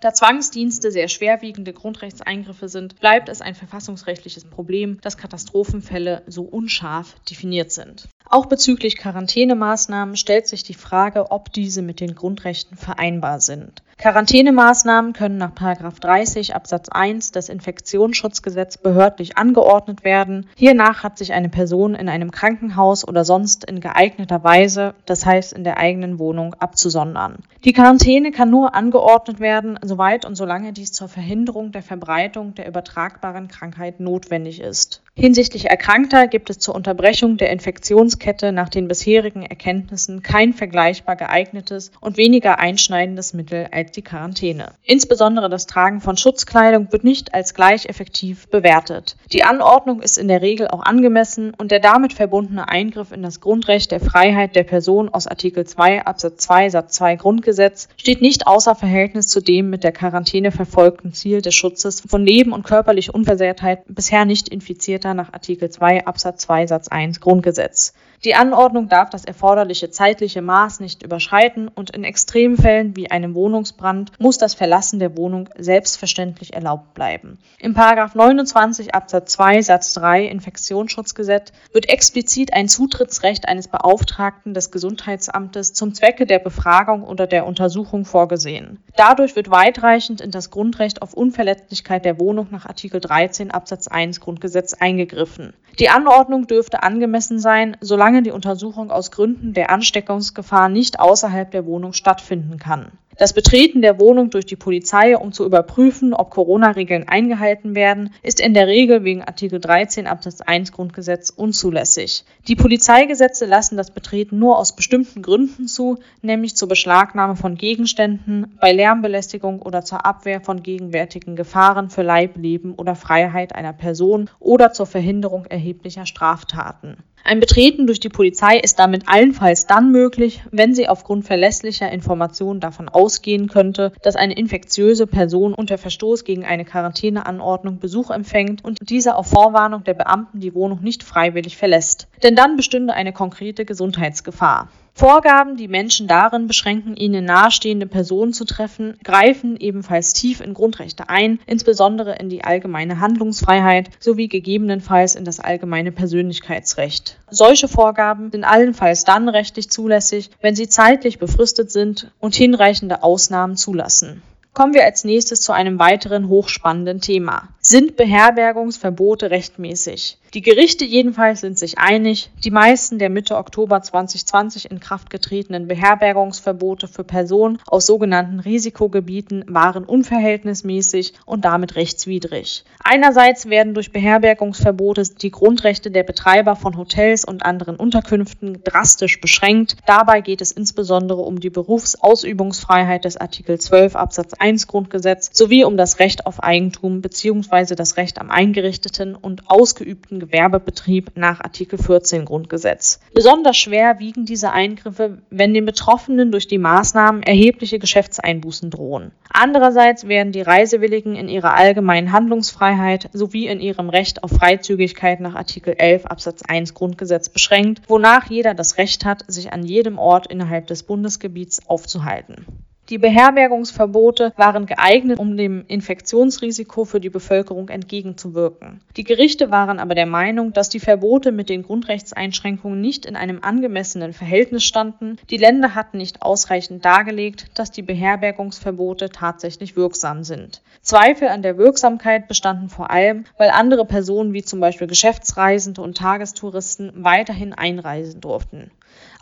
Da 0.00 0.12
Zwangsdienste 0.12 0.90
sehr 0.90 1.06
schwerwiegende 1.06 1.72
Grundrechtseingriffe 1.72 2.68
sind, 2.68 2.98
bleibt 2.98 3.28
es 3.28 3.40
ein 3.40 3.54
verfassungsrechtliches 3.54 4.44
Problem, 4.44 5.00
dass 5.00 5.16
Katastrophenfälle 5.16 6.24
so 6.26 6.42
unscharf 6.42 7.14
definiert 7.30 7.70
sind. 7.70 8.08
Auch 8.28 8.46
bezüglich 8.46 8.96
Quarantänemaßnahmen 8.96 10.16
stellt 10.16 10.46
sich 10.46 10.62
die 10.62 10.74
Frage, 10.74 11.30
ob 11.30 11.52
diese 11.52 11.82
mit 11.82 12.00
den 12.00 12.14
Grundrechten 12.14 12.76
vereinbar 12.76 13.40
sind. 13.40 13.82
Quarantänemaßnahmen 14.02 15.12
können 15.12 15.38
nach 15.38 15.52
30 15.52 16.56
Absatz 16.56 16.88
1 16.88 17.30
des 17.30 17.48
Infektionsschutzgesetzes 17.48 18.82
behördlich 18.82 19.38
angeordnet 19.38 20.02
werden. 20.02 20.48
Hiernach 20.56 21.04
hat 21.04 21.18
sich 21.18 21.32
eine 21.32 21.48
Person 21.48 21.94
in 21.94 22.08
einem 22.08 22.32
Krankenhaus 22.32 23.06
oder 23.06 23.24
sonst 23.24 23.64
in 23.64 23.78
geeigneter 23.78 24.42
Weise, 24.42 24.94
das 25.06 25.24
heißt 25.24 25.52
in 25.52 25.62
der 25.62 25.76
eigenen 25.76 26.18
Wohnung, 26.18 26.54
abzusondern. 26.54 27.44
Die 27.64 27.72
Quarantäne 27.72 28.32
kann 28.32 28.50
nur 28.50 28.74
angeordnet 28.74 29.38
werden, 29.38 29.78
soweit 29.82 30.24
und 30.24 30.34
solange 30.34 30.72
dies 30.72 30.90
zur 30.90 31.06
Verhinderung 31.06 31.70
der 31.70 31.82
Verbreitung 31.82 32.56
der 32.56 32.66
übertragbaren 32.66 33.46
Krankheit 33.46 34.00
notwendig 34.00 34.60
ist. 34.60 35.02
Hinsichtlich 35.14 35.66
Erkrankter 35.66 36.26
gibt 36.26 36.48
es 36.48 36.58
zur 36.58 36.74
Unterbrechung 36.74 37.36
der 37.36 37.50
Infektionskette 37.50 38.50
nach 38.50 38.70
den 38.70 38.88
bisherigen 38.88 39.42
Erkenntnissen 39.42 40.22
kein 40.22 40.54
vergleichbar 40.54 41.16
geeignetes 41.16 41.92
und 42.00 42.16
weniger 42.16 42.58
einschneidendes 42.58 43.34
Mittel 43.34 43.68
als 43.72 43.92
die 43.92 44.00
Quarantäne. 44.00 44.72
Insbesondere 44.84 45.50
das 45.50 45.66
Tragen 45.66 46.00
von 46.00 46.16
Schutzkleidung 46.16 46.90
wird 46.92 47.04
nicht 47.04 47.34
als 47.34 47.52
gleich 47.52 47.90
effektiv 47.90 48.48
bewertet. 48.48 49.16
Die 49.32 49.44
Anordnung 49.44 50.00
ist 50.00 50.16
in 50.16 50.28
der 50.28 50.40
Regel 50.40 50.68
auch 50.68 50.82
angemessen 50.82 51.52
und 51.58 51.72
der 51.72 51.80
damit 51.80 52.14
verbundene 52.14 52.70
Eingriff 52.70 53.12
in 53.12 53.22
das 53.22 53.42
Grundrecht 53.42 53.90
der 53.90 54.00
Freiheit 54.00 54.56
der 54.56 54.64
Person 54.64 55.10
aus 55.10 55.26
Artikel 55.26 55.66
2 55.66 56.06
Absatz 56.06 56.38
2 56.44 56.70
Satz 56.70 56.94
2 56.94 57.16
Grundgesetz 57.16 57.88
steht 57.98 58.22
nicht 58.22 58.46
außer 58.46 58.74
Verhältnis 58.74 59.26
zu 59.26 59.42
dem 59.42 59.68
mit 59.68 59.84
der 59.84 59.92
Quarantäne 59.92 60.52
verfolgten 60.52 61.12
Ziel 61.12 61.42
des 61.42 61.54
Schutzes 61.54 62.00
von 62.00 62.24
Leben 62.24 62.52
und 62.52 62.64
körperlicher 62.64 63.14
Unversehrtheit 63.14 63.82
bisher 63.88 64.24
nicht 64.24 64.48
infizierter 64.48 65.01
Täter 65.02 65.14
nach 65.14 65.32
Artikel 65.32 65.68
2 65.68 66.06
Absatz 66.06 66.42
2 66.42 66.68
Satz 66.68 66.88
1 66.88 67.20
Grundgesetz. 67.20 67.92
Die 68.24 68.36
Anordnung 68.36 68.88
darf 68.88 69.10
das 69.10 69.24
erforderliche 69.24 69.90
zeitliche 69.90 70.42
Maß 70.42 70.78
nicht 70.78 71.02
überschreiten 71.02 71.66
und 71.66 71.90
in 71.90 72.04
Extremfällen 72.04 72.94
wie 72.94 73.10
einem 73.10 73.34
Wohnungsbrand 73.34 74.12
muss 74.20 74.38
das 74.38 74.54
Verlassen 74.54 75.00
der 75.00 75.16
Wohnung 75.16 75.48
selbstverständlich 75.58 76.54
erlaubt 76.54 76.94
bleiben. 76.94 77.38
Im 77.58 77.72
29 77.74 78.94
Absatz 78.94 79.32
2 79.32 79.62
Satz 79.62 79.94
3 79.94 80.26
Infektionsschutzgesetz 80.26 81.52
wird 81.72 81.88
explizit 81.88 82.52
ein 82.52 82.68
Zutrittsrecht 82.68 83.48
eines 83.48 83.66
Beauftragten 83.66 84.54
des 84.54 84.70
Gesundheitsamtes 84.70 85.72
zum 85.72 85.92
Zwecke 85.92 86.24
der 86.24 86.38
Befragung 86.38 87.02
oder 87.02 87.26
der 87.26 87.44
Untersuchung 87.44 88.04
vorgesehen. 88.04 88.78
Dadurch 88.94 89.34
wird 89.34 89.50
weitreichend 89.50 90.20
in 90.20 90.30
das 90.30 90.50
Grundrecht 90.50 91.02
auf 91.02 91.12
Unverletzlichkeit 91.12 92.04
der 92.04 92.20
Wohnung 92.20 92.46
nach 92.52 92.66
Artikel 92.66 93.00
13 93.00 93.50
Absatz 93.50 93.88
1 93.88 94.20
Grundgesetz 94.20 94.74
eingegriffen. 94.74 95.54
Die 95.78 95.88
Anordnung 95.88 96.46
dürfte 96.46 96.82
angemessen 96.82 97.38
sein, 97.38 97.78
solange 97.80 98.11
die 98.20 98.30
Untersuchung 98.30 98.90
aus 98.90 99.10
Gründen 99.10 99.54
der 99.54 99.70
Ansteckungsgefahr 99.70 100.68
nicht 100.68 101.00
außerhalb 101.00 101.50
der 101.50 101.64
Wohnung 101.64 101.94
stattfinden 101.94 102.58
kann. 102.58 102.92
Das 103.18 103.34
Betreten 103.34 103.82
der 103.82 104.00
Wohnung 104.00 104.30
durch 104.30 104.46
die 104.46 104.56
Polizei, 104.56 105.16
um 105.18 105.32
zu 105.32 105.44
überprüfen, 105.44 106.14
ob 106.14 106.30
Corona-Regeln 106.30 107.06
eingehalten 107.08 107.74
werden, 107.74 108.14
ist 108.22 108.40
in 108.40 108.54
der 108.54 108.66
Regel 108.66 109.04
wegen 109.04 109.22
Artikel 109.22 109.60
13 109.60 110.06
Absatz 110.06 110.40
1 110.40 110.72
Grundgesetz 110.72 111.30
unzulässig. 111.30 112.24
Die 112.48 112.56
Polizeigesetze 112.56 113.44
lassen 113.44 113.76
das 113.76 113.90
Betreten 113.90 114.38
nur 114.38 114.58
aus 114.58 114.74
bestimmten 114.74 115.20
Gründen 115.20 115.68
zu, 115.68 115.98
nämlich 116.22 116.56
zur 116.56 116.68
Beschlagnahme 116.68 117.36
von 117.36 117.56
Gegenständen, 117.56 118.56
bei 118.60 118.72
Lärmbelästigung 118.72 119.60
oder 119.60 119.84
zur 119.84 120.06
Abwehr 120.06 120.40
von 120.40 120.62
gegenwärtigen 120.62 121.36
Gefahren 121.36 121.90
für 121.90 122.02
Leib, 122.02 122.36
Leben 122.38 122.74
oder 122.74 122.94
Freiheit 122.94 123.54
einer 123.54 123.74
Person 123.74 124.30
oder 124.40 124.72
zur 124.72 124.86
Verhinderung 124.86 125.44
erheblicher 125.44 126.06
Straftaten. 126.06 126.96
Ein 127.24 127.38
Betreten 127.38 127.86
durch 127.86 128.00
die 128.00 128.08
Polizei 128.08 128.58
ist 128.58 128.80
damit 128.80 129.04
allenfalls 129.06 129.66
dann 129.66 129.92
möglich, 129.92 130.42
wenn 130.50 130.74
sie 130.74 130.88
aufgrund 130.88 131.24
verlässlicher 131.24 131.90
Informationen 131.92 132.58
davon 132.58 132.88
ausgehen 133.02 133.48
könnte, 133.48 133.92
dass 134.02 134.14
eine 134.14 134.34
infektiöse 134.34 135.08
Person 135.08 135.54
unter 135.54 135.76
Verstoß 135.76 136.22
gegen 136.22 136.44
eine 136.44 136.64
Quarantäneanordnung 136.64 137.80
Besuch 137.80 138.10
empfängt 138.10 138.64
und 138.64 138.78
dieser 138.88 139.16
auf 139.16 139.26
Vorwarnung 139.26 139.82
der 139.82 139.94
Beamten 139.94 140.38
die 140.38 140.54
Wohnung 140.54 140.82
nicht 140.82 141.02
freiwillig 141.02 141.56
verlässt. 141.56 142.06
Denn 142.22 142.36
dann 142.36 142.56
bestünde 142.56 142.92
eine 142.92 143.12
konkrete 143.12 143.64
Gesundheitsgefahr. 143.64 144.68
Vorgaben, 144.94 145.56
die 145.56 145.68
Menschen 145.68 146.06
darin 146.06 146.46
beschränken, 146.46 146.96
ihnen 146.96 147.24
nahestehende 147.24 147.86
Personen 147.86 148.34
zu 148.34 148.44
treffen, 148.44 148.98
greifen 149.02 149.56
ebenfalls 149.56 150.12
tief 150.12 150.40
in 150.40 150.52
Grundrechte 150.52 151.08
ein, 151.08 151.40
insbesondere 151.46 152.16
in 152.16 152.28
die 152.28 152.44
allgemeine 152.44 153.00
Handlungsfreiheit 153.00 153.90
sowie 154.00 154.28
gegebenenfalls 154.28 155.14
in 155.14 155.24
das 155.24 155.40
allgemeine 155.40 155.92
Persönlichkeitsrecht. 155.92 157.18
Solche 157.30 157.68
Vorgaben 157.68 158.30
sind 158.30 158.44
allenfalls 158.44 159.04
dann 159.04 159.30
rechtlich 159.30 159.70
zulässig, 159.70 160.30
wenn 160.42 160.54
sie 160.54 160.68
zeitlich 160.68 161.18
befristet 161.18 161.70
sind 161.70 162.12
und 162.20 162.34
hinreichende 162.34 163.02
Ausnahmen 163.02 163.56
zulassen. 163.56 164.22
Kommen 164.52 164.74
wir 164.74 164.84
als 164.84 165.04
nächstes 165.04 165.40
zu 165.40 165.52
einem 165.52 165.78
weiteren 165.78 166.28
hochspannenden 166.28 167.00
Thema. 167.00 167.48
Sind 167.60 167.96
Beherbergungsverbote 167.96 169.30
rechtmäßig? 169.30 170.18
Die 170.34 170.40
Gerichte 170.40 170.86
jedenfalls 170.86 171.42
sind 171.42 171.58
sich 171.58 171.76
einig, 171.76 172.30
die 172.42 172.50
meisten 172.50 172.98
der 172.98 173.10
Mitte 173.10 173.36
Oktober 173.36 173.82
2020 173.82 174.70
in 174.70 174.80
Kraft 174.80 175.10
getretenen 175.10 175.68
Beherbergungsverbote 175.68 176.88
für 176.88 177.04
Personen 177.04 177.58
aus 177.66 177.84
sogenannten 177.84 178.40
Risikogebieten 178.40 179.44
waren 179.46 179.84
unverhältnismäßig 179.84 181.12
und 181.26 181.44
damit 181.44 181.76
rechtswidrig. 181.76 182.64
Einerseits 182.82 183.50
werden 183.50 183.74
durch 183.74 183.92
Beherbergungsverbote 183.92 185.02
die 185.20 185.30
Grundrechte 185.30 185.90
der 185.90 186.02
Betreiber 186.02 186.56
von 186.56 186.78
Hotels 186.78 187.26
und 187.26 187.44
anderen 187.44 187.76
Unterkünften 187.76 188.64
drastisch 188.64 189.20
beschränkt. 189.20 189.76
Dabei 189.84 190.22
geht 190.22 190.40
es 190.40 190.50
insbesondere 190.50 191.20
um 191.20 191.40
die 191.40 191.50
Berufsausübungsfreiheit 191.50 193.04
des 193.04 193.18
Artikel 193.18 193.60
12 193.60 193.96
Absatz 193.96 194.32
1 194.32 194.66
Grundgesetz 194.66 195.28
sowie 195.36 195.64
um 195.64 195.76
das 195.76 195.98
Recht 195.98 196.24
auf 196.24 196.42
Eigentum 196.42 197.02
bzw. 197.02 197.74
das 197.74 197.98
Recht 197.98 198.18
am 198.18 198.30
eingerichteten 198.30 199.14
und 199.14 199.50
ausgeübten 199.50 200.21
Gewerbebetrieb 200.22 201.16
nach 201.16 201.40
Artikel 201.40 201.78
14 201.78 202.24
Grundgesetz. 202.24 203.00
Besonders 203.12 203.56
schwer 203.56 203.98
wiegen 203.98 204.24
diese 204.24 204.52
Eingriffe, 204.52 205.18
wenn 205.30 205.52
den 205.52 205.64
Betroffenen 205.66 206.30
durch 206.30 206.46
die 206.46 206.58
Maßnahmen 206.58 207.24
erhebliche 207.24 207.80
Geschäftseinbußen 207.80 208.70
drohen. 208.70 209.10
Andererseits 209.30 210.06
werden 210.06 210.30
die 210.30 210.42
Reisewilligen 210.42 211.16
in 211.16 211.28
ihrer 211.28 211.54
allgemeinen 211.54 212.12
Handlungsfreiheit 212.12 213.10
sowie 213.12 213.48
in 213.48 213.60
ihrem 213.60 213.88
Recht 213.88 214.22
auf 214.22 214.30
Freizügigkeit 214.30 215.18
nach 215.18 215.34
Artikel 215.34 215.74
11 215.76 216.06
Absatz 216.06 216.42
1 216.46 216.74
Grundgesetz 216.74 217.28
beschränkt, 217.28 217.82
wonach 217.88 218.30
jeder 218.30 218.54
das 218.54 218.78
Recht 218.78 219.04
hat, 219.04 219.24
sich 219.26 219.52
an 219.52 219.64
jedem 219.64 219.98
Ort 219.98 220.28
innerhalb 220.28 220.68
des 220.68 220.84
Bundesgebiets 220.84 221.66
aufzuhalten. 221.66 222.46
Die 222.88 222.98
Beherbergungsverbote 222.98 224.32
waren 224.36 224.66
geeignet, 224.66 225.20
um 225.20 225.36
dem 225.36 225.64
Infektionsrisiko 225.68 226.84
für 226.84 226.98
die 226.98 227.10
Bevölkerung 227.10 227.68
entgegenzuwirken. 227.68 228.80
Die 228.96 229.04
Gerichte 229.04 229.52
waren 229.52 229.78
aber 229.78 229.94
der 229.94 230.06
Meinung, 230.06 230.52
dass 230.52 230.68
die 230.68 230.80
Verbote 230.80 231.30
mit 231.30 231.48
den 231.48 231.62
Grundrechtseinschränkungen 231.62 232.80
nicht 232.80 233.06
in 233.06 233.14
einem 233.14 233.38
angemessenen 233.42 234.12
Verhältnis 234.12 234.64
standen. 234.64 235.16
Die 235.30 235.36
Länder 235.36 235.76
hatten 235.76 235.98
nicht 235.98 236.22
ausreichend 236.22 236.84
dargelegt, 236.84 237.46
dass 237.54 237.70
die 237.70 237.82
Beherbergungsverbote 237.82 239.10
tatsächlich 239.10 239.76
wirksam 239.76 240.24
sind. 240.24 240.60
Zweifel 240.80 241.28
an 241.28 241.42
der 241.42 241.58
Wirksamkeit 241.58 242.26
bestanden 242.26 242.68
vor 242.68 242.90
allem, 242.90 243.24
weil 243.38 243.50
andere 243.50 243.84
Personen 243.84 244.32
wie 244.32 244.42
zum 244.42 244.58
Beispiel 244.58 244.88
Geschäftsreisende 244.88 245.80
und 245.80 245.96
Tagestouristen 245.96 246.92
weiterhin 246.96 247.52
einreisen 247.52 248.20
durften. 248.20 248.72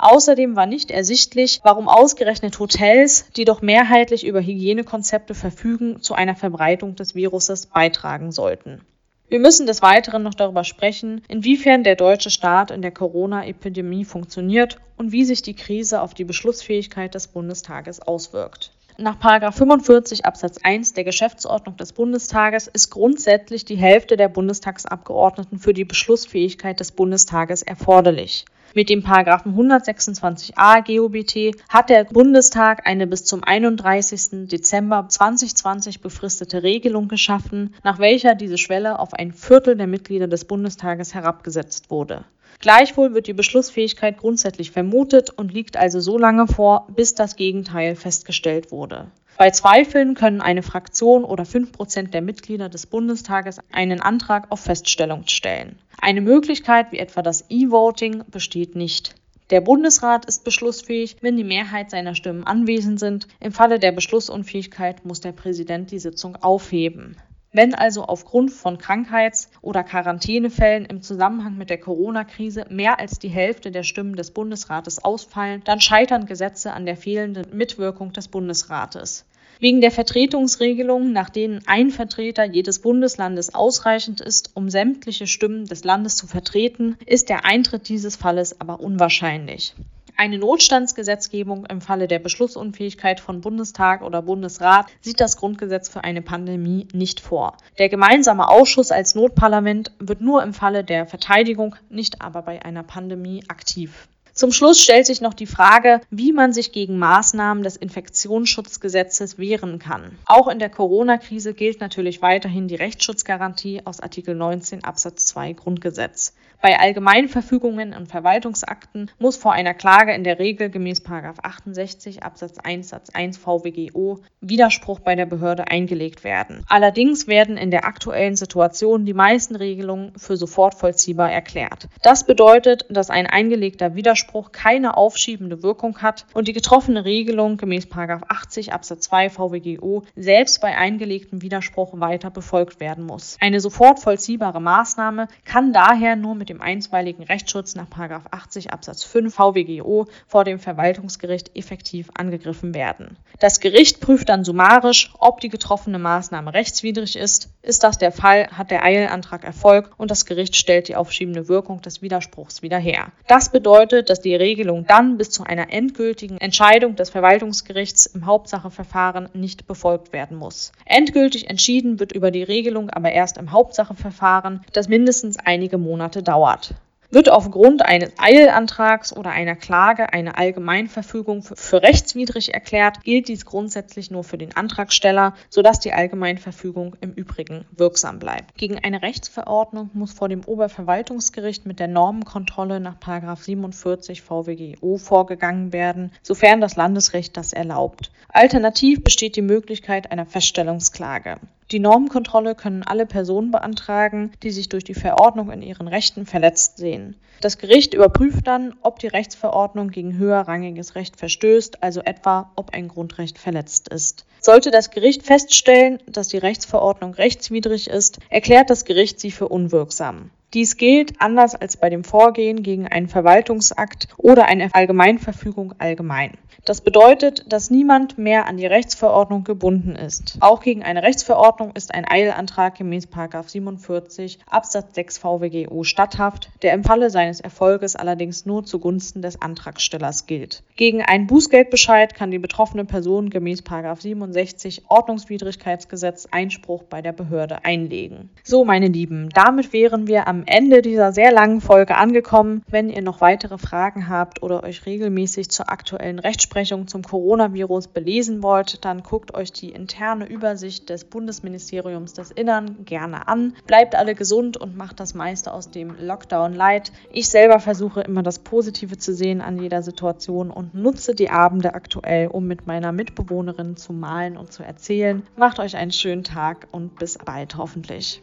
Außerdem 0.03 0.57
war 0.57 0.65
nicht 0.65 0.91
ersichtlich, 0.91 1.61
warum 1.63 1.87
ausgerechnet 1.87 2.59
Hotels, 2.59 3.27
die 3.37 3.45
doch 3.45 3.61
mehrheitlich 3.61 4.27
über 4.27 4.41
Hygienekonzepte 4.41 5.35
verfügen, 5.35 6.01
zu 6.01 6.15
einer 6.15 6.35
Verbreitung 6.35 6.97
des 6.97 7.15
Viruses 7.15 7.67
beitragen 7.67 8.33
sollten. 8.33 8.81
Wir 9.29 9.39
müssen 9.39 9.67
des 9.67 9.83
Weiteren 9.83 10.23
noch 10.23 10.35
darüber 10.35 10.65
sprechen, 10.65 11.23
inwiefern 11.29 11.85
der 11.85 11.97
deutsche 11.97 12.31
Staat 12.31 12.71
in 12.71 12.81
der 12.81 12.93
Corona-Epidemie 12.93 14.07
funktioniert 14.07 14.79
und 14.97 15.13
wie 15.13 15.25
sich 15.25 15.43
die 15.43 15.55
Krise 15.55 16.01
auf 16.01 16.15
die 16.15 16.25
Beschlussfähigkeit 16.25 17.15
des 17.15 17.29
Bundestages 17.29 18.01
auswirkt. 18.01 18.73
Nach 19.03 19.17
45 19.19 20.27
Absatz 20.27 20.59
1 20.63 20.93
der 20.93 21.05
Geschäftsordnung 21.05 21.79
des 21.79 21.95
Bundestages 21.95 22.67
ist 22.67 22.91
grundsätzlich 22.91 23.65
die 23.65 23.79
Hälfte 23.79 24.19
der 24.19 24.29
Bundestagsabgeordneten 24.29 25.59
für 25.59 25.73
die 25.73 25.87
Beschlussfähigkeit 25.87 26.79
des 26.81 26.93
Bundestages 26.93 27.63
erforderlich. 27.63 28.45
Mit 28.75 28.91
dem 28.91 29.03
Paragraphen 29.03 29.57
126a 29.57 30.85
GOBT 30.85 31.59
hat 31.71 31.89
der 31.89 32.05
Bundestag 32.05 32.87
eine 32.87 33.07
bis 33.07 33.25
zum 33.25 33.43
31. 33.43 34.49
Dezember 34.49 35.07
2020 35.09 36.03
befristete 36.03 36.63
Regelung 36.63 37.09
geschaffen, 37.09 37.75
nach 37.83 38.01
welcher 38.01 38.35
diese 38.35 38.59
Schwelle 38.59 38.99
auf 38.99 39.15
ein 39.15 39.33
Viertel 39.33 39.79
der 39.79 39.87
Mitglieder 39.87 40.29
des 40.29 40.45
Bundestages 40.45 41.15
herabgesetzt 41.15 41.91
wurde. 41.91 42.27
Gleichwohl 42.61 43.15
wird 43.15 43.27
die 43.27 43.33
Beschlussfähigkeit 43.33 44.19
grundsätzlich 44.19 44.71
vermutet 44.71 45.31
und 45.31 45.53
liegt 45.53 45.79
also 45.79 45.99
so 45.99 46.19
lange 46.19 46.47
vor, 46.47 46.87
bis 46.95 47.15
das 47.15 47.37
Gegenteil 47.37 47.97
festgestellt 47.97 48.71
wurde. 48.71 49.11
Bei 49.39 49.51
Zweifeln 49.51 50.13
können 50.13 50.43
eine 50.43 50.63
Fraktion 50.63 51.25
oder 51.25 51.47
fünf 51.47 51.73
Prozent 51.73 52.13
der 52.13 52.21
Mitglieder 52.21 52.69
des 52.69 52.87
Bundestages 52.87 53.59
einen 53.73 54.03
Antrag 54.03 54.51
auf 54.51 54.61
Feststellung 54.61 55.27
stellen. 55.27 55.79
Eine 56.03 56.21
Möglichkeit 56.21 56.93
wie 56.93 56.99
etwa 56.99 57.23
das 57.23 57.47
E-Voting 57.49 58.25
besteht 58.31 58.77
nicht. 58.77 59.15
Der 59.49 59.63
Bundesrat 59.63 60.27
ist 60.27 60.45
beschlussfähig, 60.45 61.17
wenn 61.23 61.39
die 61.39 61.45
Mehrheit 61.45 61.91
seiner 61.91 62.15
Stimmen 62.15 62.45
anwesend 62.45 63.01
sind. 63.01 63.27
Im 63.41 63.53
Falle 63.53 63.79
der 63.79 63.93
Beschlussunfähigkeit 63.93 65.07
muss 65.07 65.23
der 65.23 65.33
Präsident 65.33 65.91
die 65.91 65.99
Sitzung 65.99 66.37
aufheben. 66.37 67.17
Wenn 67.53 67.75
also 67.75 68.05
aufgrund 68.05 68.53
von 68.53 68.79
Krankheits- 68.79 69.51
oder 69.61 69.83
Quarantänefällen 69.83 70.85
im 70.87 71.03
Zusammenhang 71.03 71.59
mit 71.59 71.69
der 71.69 71.81
Corona-Krise 71.81 72.67
mehr 72.71 73.01
als 73.01 73.19
die 73.19 73.29
Hälfte 73.29 73.73
der 73.73 73.83
Stimmen 73.83 74.15
des 74.15 74.31
Bundesrates 74.31 75.03
ausfallen, 75.03 75.63
dann 75.65 75.81
scheitern 75.81 76.27
Gesetze 76.27 76.73
an 76.73 76.87
der 76.87 76.97
fehlenden 76.97 77.47
Mitwirkung 77.53 78.13
des 78.13 78.29
Bundesrates. 78.29 79.25
Wegen 79.59 79.81
der 79.81 79.91
Vertretungsregelungen, 79.91 81.13
nach 81.13 81.29
denen 81.29 81.61
ein 81.67 81.91
Vertreter 81.91 82.45
jedes 82.45 82.79
Bundeslandes 82.79 83.53
ausreichend 83.53 84.21
ist, 84.21 84.53
um 84.55 84.71
sämtliche 84.71 85.27
Stimmen 85.27 85.67
des 85.67 85.83
Landes 85.83 86.15
zu 86.15 86.29
vertreten, 86.29 86.97
ist 87.05 87.29
der 87.29 87.45
Eintritt 87.45 87.89
dieses 87.89 88.15
Falles 88.15 88.61
aber 88.61 88.81
unwahrscheinlich. 88.81 89.75
Eine 90.21 90.37
Notstandsgesetzgebung 90.37 91.65
im 91.65 91.81
Falle 91.81 92.07
der 92.07 92.19
Beschlussunfähigkeit 92.19 93.21
von 93.21 93.41
Bundestag 93.41 94.03
oder 94.03 94.21
Bundesrat 94.21 94.85
sieht 95.01 95.19
das 95.19 95.39
Grundgesetz 95.39 95.89
für 95.89 96.05
eine 96.05 96.21
Pandemie 96.21 96.87
nicht 96.93 97.21
vor. 97.21 97.57
Der 97.79 97.89
gemeinsame 97.89 98.51
Ausschuss 98.51 98.93
als 98.93 99.15
Notparlament 99.15 99.93
wird 99.99 100.21
nur 100.21 100.43
im 100.43 100.53
Falle 100.53 100.85
der 100.85 101.07
Verteidigung, 101.07 101.75
nicht 101.89 102.21
aber 102.21 102.43
bei 102.43 102.63
einer 102.63 102.83
Pandemie 102.83 103.45
aktiv. 103.49 104.09
Zum 104.41 104.53
Schluss 104.53 104.81
stellt 104.81 105.05
sich 105.05 105.21
noch 105.21 105.35
die 105.35 105.45
Frage, 105.45 106.01
wie 106.09 106.33
man 106.33 106.55
sich 106.55 106.73
gegen 106.73 106.99
Maßnahmen 106.99 107.63
des 107.63 107.77
Infektionsschutzgesetzes 107.77 109.37
wehren 109.37 109.79
kann. 109.79 110.19
Auch 110.25 110.49
in 110.49 110.59
der 110.59 110.71
Corona-Krise 110.71 111.53
gilt 111.53 111.83
natürlich 111.83 112.23
weiterhin 112.23 112.67
die 112.67 112.77
Rechtsschutzgarantie 112.77 113.83
aus 113.85 114.01
Artikel 114.01 114.35
19 114.35 114.83
Absatz 114.83 115.27
2 115.27 115.53
Grundgesetz. 115.53 116.33
Bei 116.63 116.79
Allgemeinverfügungen 116.79 117.95
und 117.95 118.09
Verwaltungsakten 118.09 119.11
muss 119.19 119.37
vor 119.37 119.53
einer 119.53 119.73
Klage 119.73 120.13
in 120.13 120.25
der 120.25 120.39
Regel 120.39 120.69
gemäß 120.69 121.03
68 121.07 122.23
Absatz 122.23 122.59
1 122.59 122.89
Satz 122.91 123.11
1 123.11 123.39
VWGO 123.39 124.21
Widerspruch 124.43 125.01
bei 125.01 125.17
der 125.17 125.25
Behörde 125.25 125.69
eingelegt 125.69 126.23
werden. 126.23 126.63
Allerdings 126.69 127.27
werden 127.27 127.57
in 127.57 127.71
der 127.71 127.87
aktuellen 127.87 128.37
Situation 128.37 129.07
die 129.07 129.15
meisten 129.15 129.57
Regelungen 129.57 130.13
für 130.19 130.37
sofort 130.37 130.75
vollziehbar 130.75 131.33
erklärt. 131.33 131.89
Das 132.03 132.27
bedeutet, 132.27 132.85
dass 132.91 133.09
ein 133.09 133.27
eingelegter 133.27 133.95
Widerspruch 133.95 134.30
keine 134.53 134.97
aufschiebende 134.97 135.63
Wirkung 135.63 135.99
hat 136.03 136.27
und 136.35 136.49
die 136.49 136.53
getroffene 136.53 137.05
Regelung 137.05 137.57
gemäß 137.57 137.89
80 137.91 138.73
Absatz 138.73 139.01
2 139.03 139.31
VWGO 139.31 140.05
selbst 140.17 140.61
bei 140.61 140.77
eingelegtem 140.77 141.43
Widerspruch 141.43 141.99
weiter 142.01 142.31
befolgt 142.31 142.81
werden 142.81 143.05
muss. 143.05 143.37
Eine 143.41 143.61
sofort 143.61 144.01
vollziehbare 144.01 144.61
Maßnahme 144.61 145.29
kann 145.45 145.73
daher 145.73 146.17
nur 146.17 146.35
mit 146.35 146.49
dem 146.49 146.61
einstweiligen 146.61 147.25
Rechtsschutz 147.25 147.75
nach 147.75 147.89
80 148.31 148.73
Absatz 148.73 149.05
5 149.05 149.35
VWGO 149.35 150.07
vor 150.27 150.45
dem 150.45 150.59
Verwaltungsgericht 150.59 151.57
effektiv 151.57 152.11
angegriffen 152.15 152.75
werden. 152.75 153.17
Das 153.39 153.61
Gericht 153.61 154.01
prüft 154.01 154.29
dann 154.29 154.45
summarisch, 154.45 155.13
ob 155.19 155.41
die 155.41 155.49
getroffene 155.49 155.99
Maßnahme 155.99 156.55
rechtswidrig 156.55 157.17
ist. 157.17 157.51
Ist 157.63 157.83
das 157.83 157.99
der 157.99 158.13
Fall, 158.13 158.49
hat 158.49 158.71
der 158.71 158.85
Eilantrag 158.85 159.45
Erfolg 159.45 159.91
und 159.97 160.11
das 160.11 160.27
Gericht 160.27 160.57
stellt 160.57 160.89
die 160.89 160.97
aufschiebende 160.97 161.49
Wirkung 161.49 161.81
des 161.83 162.03
Widerspruchs 162.03 162.63
wieder 162.63 162.79
her. 162.79 163.13
Das 163.27 163.51
bedeutet, 163.51 164.11
dass 164.11 164.20
die 164.21 164.35
Regelung 164.35 164.87
dann 164.87 165.17
bis 165.17 165.31
zu 165.31 165.45
einer 165.45 165.73
endgültigen 165.73 166.39
Entscheidung 166.39 166.97
des 166.97 167.11
Verwaltungsgerichts 167.11 168.07
im 168.07 168.27
Hauptsacheverfahren 168.27 169.29
nicht 169.35 169.67
befolgt 169.67 170.13
werden 170.13 170.37
muss. 170.37 170.73
Endgültig 170.85 171.51
entschieden 171.51 172.01
wird 172.01 172.13
über 172.13 172.31
die 172.31 172.43
Regelung 172.43 172.91
aber 172.91 173.13
erst 173.13 173.39
im 173.39 173.53
Hauptsacheverfahren, 173.53 174.61
das 174.73 174.89
mindestens 174.89 175.37
einige 175.39 175.79
Monate 175.79 176.23
dauert. 176.23 176.75
Wird 177.13 177.29
aufgrund 177.29 177.85
eines 177.85 178.13
Eilantrags 178.19 179.13
oder 179.13 179.31
einer 179.31 179.57
Klage 179.57 180.13
eine 180.13 180.39
Allgemeinverfügung 180.39 181.43
für 181.43 181.83
rechtswidrig 181.83 182.55
erklärt, 182.55 183.03
gilt 183.03 183.27
dies 183.27 183.45
grundsätzlich 183.45 184.13
nur 184.13 184.23
für 184.23 184.39
den 184.39 184.57
Antragsteller, 184.57 185.35
sodass 185.49 185.81
die 185.81 185.93
Allgemeinverfügung 185.93 186.95
im 187.01 187.13
Übrigen 187.13 187.65
wirksam 187.77 188.21
bleibt. 188.21 188.57
Gegen 188.57 188.79
eine 188.79 189.03
Rechtsverordnung 189.03 189.91
muss 189.93 190.13
vor 190.13 190.29
dem 190.29 190.45
Oberverwaltungsgericht 190.45 191.67
mit 191.67 191.81
der 191.81 191.89
Normenkontrolle 191.89 192.79
nach 192.79 192.97
47 193.01 194.23
VWGO 194.23 194.97
vorgegangen 194.97 195.73
werden, 195.73 196.13
sofern 196.23 196.61
das 196.61 196.77
Landesrecht 196.77 197.37
das 197.37 197.53
erlaubt. 197.53 198.13
Alternativ 198.29 199.03
besteht 199.03 199.35
die 199.35 199.43
Möglichkeit 199.43 200.13
einer 200.13 200.27
Feststellungsklage. 200.27 201.41
Die 201.73 201.79
Normenkontrolle 201.79 202.57
können 202.57 202.83
alle 202.83 203.07
Personen 203.07 203.53
beantragen, 203.53 204.33
die 204.43 204.51
sich 204.51 204.69
durch 204.69 204.83
die 204.83 204.95
Verordnung 204.95 205.53
in 205.53 205.63
ihren 205.63 205.87
Rechten 205.87 206.27
verletzt 206.27 206.79
sehen. 206.79 207.15
Das 207.41 207.59
Gericht 207.59 207.95
überprüft 207.95 208.47
dann, 208.49 208.75
ob 208.83 208.99
die 208.99 209.07
Rechtsverordnung 209.07 209.91
gegen 209.91 210.19
höherrangiges 210.19 210.97
Recht 210.97 211.17
verstößt, 211.17 211.83
also 211.83 212.01
etwa, 212.01 212.51
ob 212.57 212.75
ein 212.75 212.89
Grundrecht 212.89 213.39
verletzt 213.39 213.89
ist. 213.89 214.27
Sollte 214.41 214.73
das 214.73 214.91
Gericht 214.91 215.23
feststellen, 215.23 216.01
dass 216.07 216.27
die 216.27 216.39
Rechtsverordnung 216.39 217.15
rechtswidrig 217.15 217.89
ist, 217.89 218.19
erklärt 218.31 218.69
das 218.69 218.85
Gericht 218.85 219.21
sie 219.21 219.31
für 219.31 219.49
unwirksam. 219.49 220.31
Dies 220.53 220.77
gilt 220.77 221.21
anders 221.21 221.55
als 221.55 221.77
bei 221.77 221.91
dem 221.91 222.03
Vorgehen 222.03 222.65
gegen 222.65 222.89
einen 222.89 223.07
Verwaltungsakt 223.07 224.09
oder 224.17 224.47
eine 224.47 224.75
Allgemeinverfügung 224.75 225.75
allgemein. 225.79 226.33
Das 226.65 226.83
bedeutet, 226.83 227.51
dass 227.53 227.71
niemand 227.71 228.19
mehr 228.19 228.47
an 228.47 228.57
die 228.57 228.67
Rechtsverordnung 228.67 229.45
gebunden 229.45 229.97
ist. 229.97 230.37
Auch 230.41 230.61
gegen 230.61 230.83
eine 230.83 231.03
Rechtsverordnung 231.03 231.73
ist 231.75 231.95
ein 231.95 232.05
Eilantrag 232.05 232.77
gemäß 232.77 233.09
47 233.47 234.41
Absatz 234.47 234.95
6 234.95 235.19
VWGO 235.19 235.85
statthaft, 235.85 236.51
der 236.63 236.75
im 236.75 236.85
Falle 236.85 237.11
seines 237.11 237.41
Erfolges 237.41 237.97
allerdings 237.97 238.45
nur 238.45 238.65
zugunsten 238.65 239.23
des 239.23 239.41
Antragstellers 239.41 240.27
gilt. 240.27 240.63
Gegen 240.77 241.01
einen 241.03 241.27
Bußgeldbescheid 241.29 242.15
kann 242.15 242.31
die 242.31 242.39
betroffene 242.39 242.85
Person 242.85 243.31
gemäß 243.31 243.63
67 243.63 244.85
Ordnungswidrigkeitsgesetz 244.89 246.27
Einspruch 246.31 246.83
bei 246.83 247.01
der 247.03 247.13
Behörde 247.13 247.65
einlegen. 247.65 248.31
So, 248.43 248.65
meine 248.65 248.89
Lieben, 248.89 249.29
damit 249.31 249.73
wären 249.73 250.07
wir 250.07 250.29
am 250.29 250.40
Ende 250.47 250.83
dieser 250.83 251.13
sehr 251.13 251.33
langen 251.33 251.61
Folge 251.61 251.97
angekommen. 251.97 252.63
Wenn 252.69 252.91
ihr 252.91 253.03
noch 253.03 253.21
weitere 253.21 253.59
Fragen 253.59 254.09
habt 254.09 254.43
oder 254.43 254.63
euch 254.63 254.87
regelmäßig 254.87 255.51
zur 255.51 255.71
aktuellen 255.71 256.19
Rechtsprechung 256.19 256.89
zum 256.89 257.03
Coronavirus 257.03 257.89
belesen 257.89 258.43
wollt, 258.43 258.85
dann 258.85 259.03
guckt 259.03 259.35
euch 259.35 259.53
die 259.53 259.71
interne 259.71 260.27
Übersicht 260.27 260.91
des 260.91 261.05
Bundesministeriums 261.05 262.15
des 262.15 262.31
Innern 262.31 262.85
gerne 262.85 263.29
an. 263.29 263.55
Bleibt 263.67 263.95
alle 263.95 264.15
gesund 264.15 264.57
und 264.57 264.77
macht 264.77 265.01
das 265.01 265.15
meiste 265.15 265.53
aus 265.53 265.71
dem 265.71 265.97
Lockdown 266.01 266.55
light. 266.55 266.93
Ich 267.13 267.29
selber 267.29 267.61
versuche 267.61 268.01
immer 268.03 268.23
das 268.23 268.39
Positive 268.39 268.99
zu 268.99 269.15
sehen 269.15 269.41
an 269.41 269.61
jeder 269.61 269.83
Situation 269.83 270.51
und 270.51 270.75
nutze 270.75 271.15
die 271.15 271.31
Abende 271.31 271.75
aktuell, 271.75 272.29
um 272.29 272.47
mit 272.47 272.67
meiner 272.67 272.93
Mitbewohnerin 272.93 273.77
zu 273.77 273.93
malen 273.93 274.37
und 274.37 274.53
zu 274.53 274.63
erzählen. 274.63 275.23
Macht 275.37 275.59
euch 275.59 275.77
einen 275.77 275.93
schönen 275.93 276.25
Tag 276.25 276.69
und 276.73 276.99
bis 276.99 277.19
bald 277.19 277.57
hoffentlich. 277.57 278.21